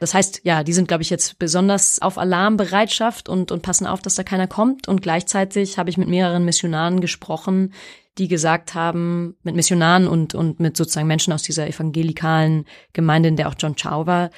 Das 0.00 0.14
heißt, 0.14 0.40
ja, 0.44 0.64
die 0.64 0.72
sind, 0.72 0.88
glaube 0.88 1.02
ich, 1.02 1.10
jetzt 1.10 1.38
besonders 1.38 2.00
auf 2.00 2.16
Alarmbereitschaft 2.16 3.28
und, 3.28 3.52
und 3.52 3.60
passen 3.60 3.86
auf, 3.86 4.00
dass 4.00 4.14
da 4.14 4.22
keiner 4.22 4.46
kommt. 4.46 4.88
Und 4.88 5.02
gleichzeitig 5.02 5.76
habe 5.76 5.90
ich 5.90 5.98
mit 5.98 6.08
mehreren 6.08 6.46
Missionaren 6.46 7.02
gesprochen, 7.02 7.74
die 8.16 8.26
gesagt 8.26 8.74
haben, 8.74 9.36
mit 9.42 9.54
Missionaren 9.54 10.08
und, 10.08 10.34
und 10.34 10.58
mit 10.58 10.74
sozusagen 10.74 11.06
Menschen 11.06 11.34
aus 11.34 11.42
dieser 11.42 11.68
evangelikalen 11.68 12.64
Gemeinde, 12.94 13.28
in 13.28 13.36
der 13.36 13.48
auch 13.48 13.54
John 13.58 13.76
Chow 13.76 14.06
war, 14.06 14.30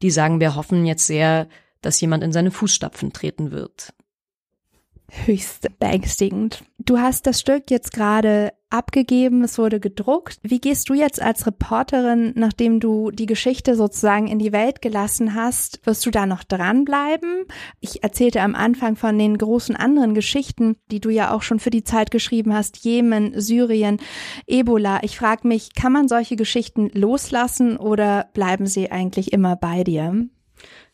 die 0.00 0.10
sagen, 0.10 0.40
wir 0.40 0.56
hoffen 0.56 0.86
jetzt 0.86 1.06
sehr, 1.06 1.46
dass 1.82 2.00
jemand 2.00 2.24
in 2.24 2.32
seine 2.32 2.50
Fußstapfen 2.50 3.12
treten 3.12 3.50
wird. 3.50 3.92
Höchst 5.14 5.68
beängstigend. 5.78 6.64
Du 6.78 6.98
hast 6.98 7.26
das 7.26 7.38
Stück 7.38 7.70
jetzt 7.70 7.92
gerade 7.92 8.52
abgegeben, 8.70 9.44
es 9.44 9.58
wurde 9.58 9.78
gedruckt. 9.78 10.38
Wie 10.42 10.58
gehst 10.58 10.88
du 10.88 10.94
jetzt 10.94 11.20
als 11.20 11.46
Reporterin, 11.46 12.32
nachdem 12.34 12.80
du 12.80 13.10
die 13.10 13.26
Geschichte 13.26 13.76
sozusagen 13.76 14.26
in 14.26 14.38
die 14.38 14.52
Welt 14.52 14.80
gelassen 14.80 15.34
hast, 15.34 15.84
wirst 15.84 16.06
du 16.06 16.10
da 16.10 16.24
noch 16.24 16.42
dranbleiben? 16.42 17.44
Ich 17.80 18.02
erzählte 18.02 18.40
am 18.40 18.54
Anfang 18.54 18.96
von 18.96 19.18
den 19.18 19.36
großen 19.36 19.76
anderen 19.76 20.14
Geschichten, 20.14 20.76
die 20.90 21.00
du 21.00 21.10
ja 21.10 21.34
auch 21.34 21.42
schon 21.42 21.60
für 21.60 21.70
die 21.70 21.84
Zeit 21.84 22.10
geschrieben 22.10 22.54
hast, 22.54 22.78
Jemen, 22.78 23.38
Syrien, 23.38 23.98
Ebola. 24.46 25.00
Ich 25.02 25.18
frage 25.18 25.46
mich, 25.46 25.74
kann 25.74 25.92
man 25.92 26.08
solche 26.08 26.36
Geschichten 26.36 26.88
loslassen 26.94 27.76
oder 27.76 28.30
bleiben 28.32 28.66
sie 28.66 28.90
eigentlich 28.90 29.34
immer 29.34 29.56
bei 29.56 29.84
dir? 29.84 30.26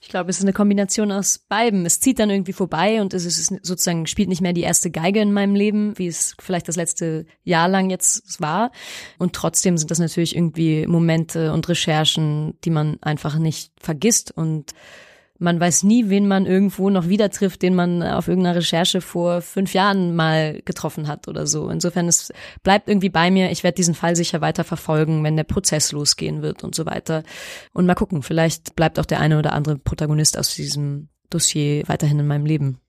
Ich 0.00 0.08
glaube, 0.08 0.30
es 0.30 0.38
ist 0.38 0.44
eine 0.44 0.52
Kombination 0.52 1.10
aus 1.10 1.38
beiden. 1.38 1.84
Es 1.84 2.00
zieht 2.00 2.18
dann 2.18 2.30
irgendwie 2.30 2.52
vorbei 2.52 3.00
und 3.00 3.14
es 3.14 3.26
ist 3.26 3.52
sozusagen 3.62 4.06
spielt 4.06 4.28
nicht 4.28 4.40
mehr 4.40 4.52
die 4.52 4.62
erste 4.62 4.90
Geige 4.90 5.20
in 5.20 5.32
meinem 5.32 5.54
Leben, 5.54 5.98
wie 5.98 6.06
es 6.06 6.36
vielleicht 6.40 6.68
das 6.68 6.76
letzte 6.76 7.26
Jahr 7.42 7.68
lang 7.68 7.90
jetzt 7.90 8.40
war. 8.40 8.70
Und 9.18 9.32
trotzdem 9.32 9.76
sind 9.76 9.90
das 9.90 9.98
natürlich 9.98 10.36
irgendwie 10.36 10.86
Momente 10.86 11.52
und 11.52 11.68
Recherchen, 11.68 12.58
die 12.64 12.70
man 12.70 12.98
einfach 13.00 13.38
nicht 13.38 13.72
vergisst 13.80 14.30
und 14.30 14.72
man 15.38 15.60
weiß 15.60 15.84
nie, 15.84 16.08
wen 16.08 16.26
man 16.26 16.46
irgendwo 16.46 16.90
noch 16.90 17.08
wieder 17.08 17.30
trifft, 17.30 17.62
den 17.62 17.74
man 17.74 18.02
auf 18.02 18.26
irgendeiner 18.26 18.56
Recherche 18.56 19.00
vor 19.00 19.40
fünf 19.40 19.72
Jahren 19.72 20.16
mal 20.16 20.60
getroffen 20.64 21.06
hat 21.06 21.28
oder 21.28 21.46
so. 21.46 21.68
Insofern, 21.70 22.08
es 22.08 22.32
bleibt 22.62 22.88
irgendwie 22.88 23.08
bei 23.08 23.30
mir. 23.30 23.50
Ich 23.50 23.62
werde 23.62 23.76
diesen 23.76 23.94
Fall 23.94 24.16
sicher 24.16 24.40
weiter 24.40 24.64
verfolgen, 24.64 25.22
wenn 25.22 25.36
der 25.36 25.44
Prozess 25.44 25.92
losgehen 25.92 26.42
wird 26.42 26.64
und 26.64 26.74
so 26.74 26.86
weiter. 26.86 27.22
Und 27.72 27.86
mal 27.86 27.94
gucken, 27.94 28.22
vielleicht 28.22 28.74
bleibt 28.74 28.98
auch 28.98 29.06
der 29.06 29.20
eine 29.20 29.38
oder 29.38 29.52
andere 29.52 29.78
Protagonist 29.78 30.36
aus 30.36 30.54
diesem 30.54 31.08
Dossier 31.30 31.84
weiterhin 31.86 32.18
in 32.18 32.26
meinem 32.26 32.46
Leben. 32.46 32.80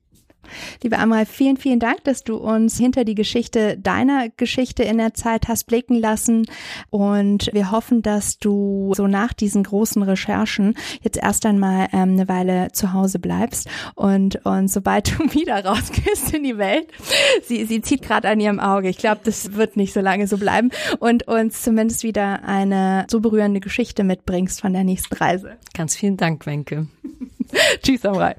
Liebe 0.84 0.98
Amrei, 0.98 1.26
vielen, 1.26 1.58
vielen 1.58 1.80
Dank, 1.80 2.04
dass 2.04 2.24
du 2.24 2.38
uns 2.38 2.78
hinter 2.78 3.04
die 3.04 3.16
Geschichte 3.16 3.78
deiner 3.78 4.30
Geschichte 4.30 4.84
in 4.84 4.98
der 4.98 5.14
Zeit 5.14 5.48
hast 5.48 5.66
blicken 5.66 5.96
lassen. 5.96 6.46
Und 6.90 7.50
wir 7.54 7.72
hoffen, 7.72 8.02
dass 8.02 8.40
du 8.40 8.94
so 8.96 9.08
nach 9.08 9.34
diesen 9.34 9.64
großen 9.64 10.02
Recherchen 10.04 10.76
jetzt 11.02 11.18
erst 11.18 11.46
einmal 11.46 11.88
ähm, 11.94 12.14
eine 12.14 12.28
Weile 12.28 12.72
zu 12.72 12.94
Hause 12.94 13.20
bleibst 13.20 13.70
und, 13.96 14.46
und 14.46 14.70
sobald 14.70 15.20
du 15.20 15.24
wieder 15.34 15.64
rausgehst 15.64 16.34
in 16.34 16.44
die 16.44 16.58
Welt, 16.58 16.88
sie, 17.44 17.66
sie 17.66 17.82
zieht 17.82 18.02
gerade 18.02 18.30
an 18.30 18.40
ihrem 18.40 18.60
Auge. 18.60 18.90
Ich 18.90 18.98
glaube, 18.98 19.22
das 19.24 19.54
wird 19.54 19.78
nicht 19.78 19.94
so 19.94 20.02
lange 20.02 20.28
so 20.28 20.38
bleiben 20.38 20.72
und 21.00 21.28
uns 21.28 21.62
zumindest 21.62 22.04
wieder 22.04 22.44
eine 22.44 23.06
so 23.10 23.20
berührende 23.20 23.60
Geschichte 23.60 24.04
mitbringst 24.04 24.62
von 24.62 24.74
der 24.74 24.84
nächsten 24.84 25.16
Reise. 25.16 25.58
Ganz 25.74 25.96
vielen 25.96 26.18
Dank, 26.18 26.46
Wenke. 26.46 26.88
Tschüss, 27.84 28.06
Amrei. 28.06 28.36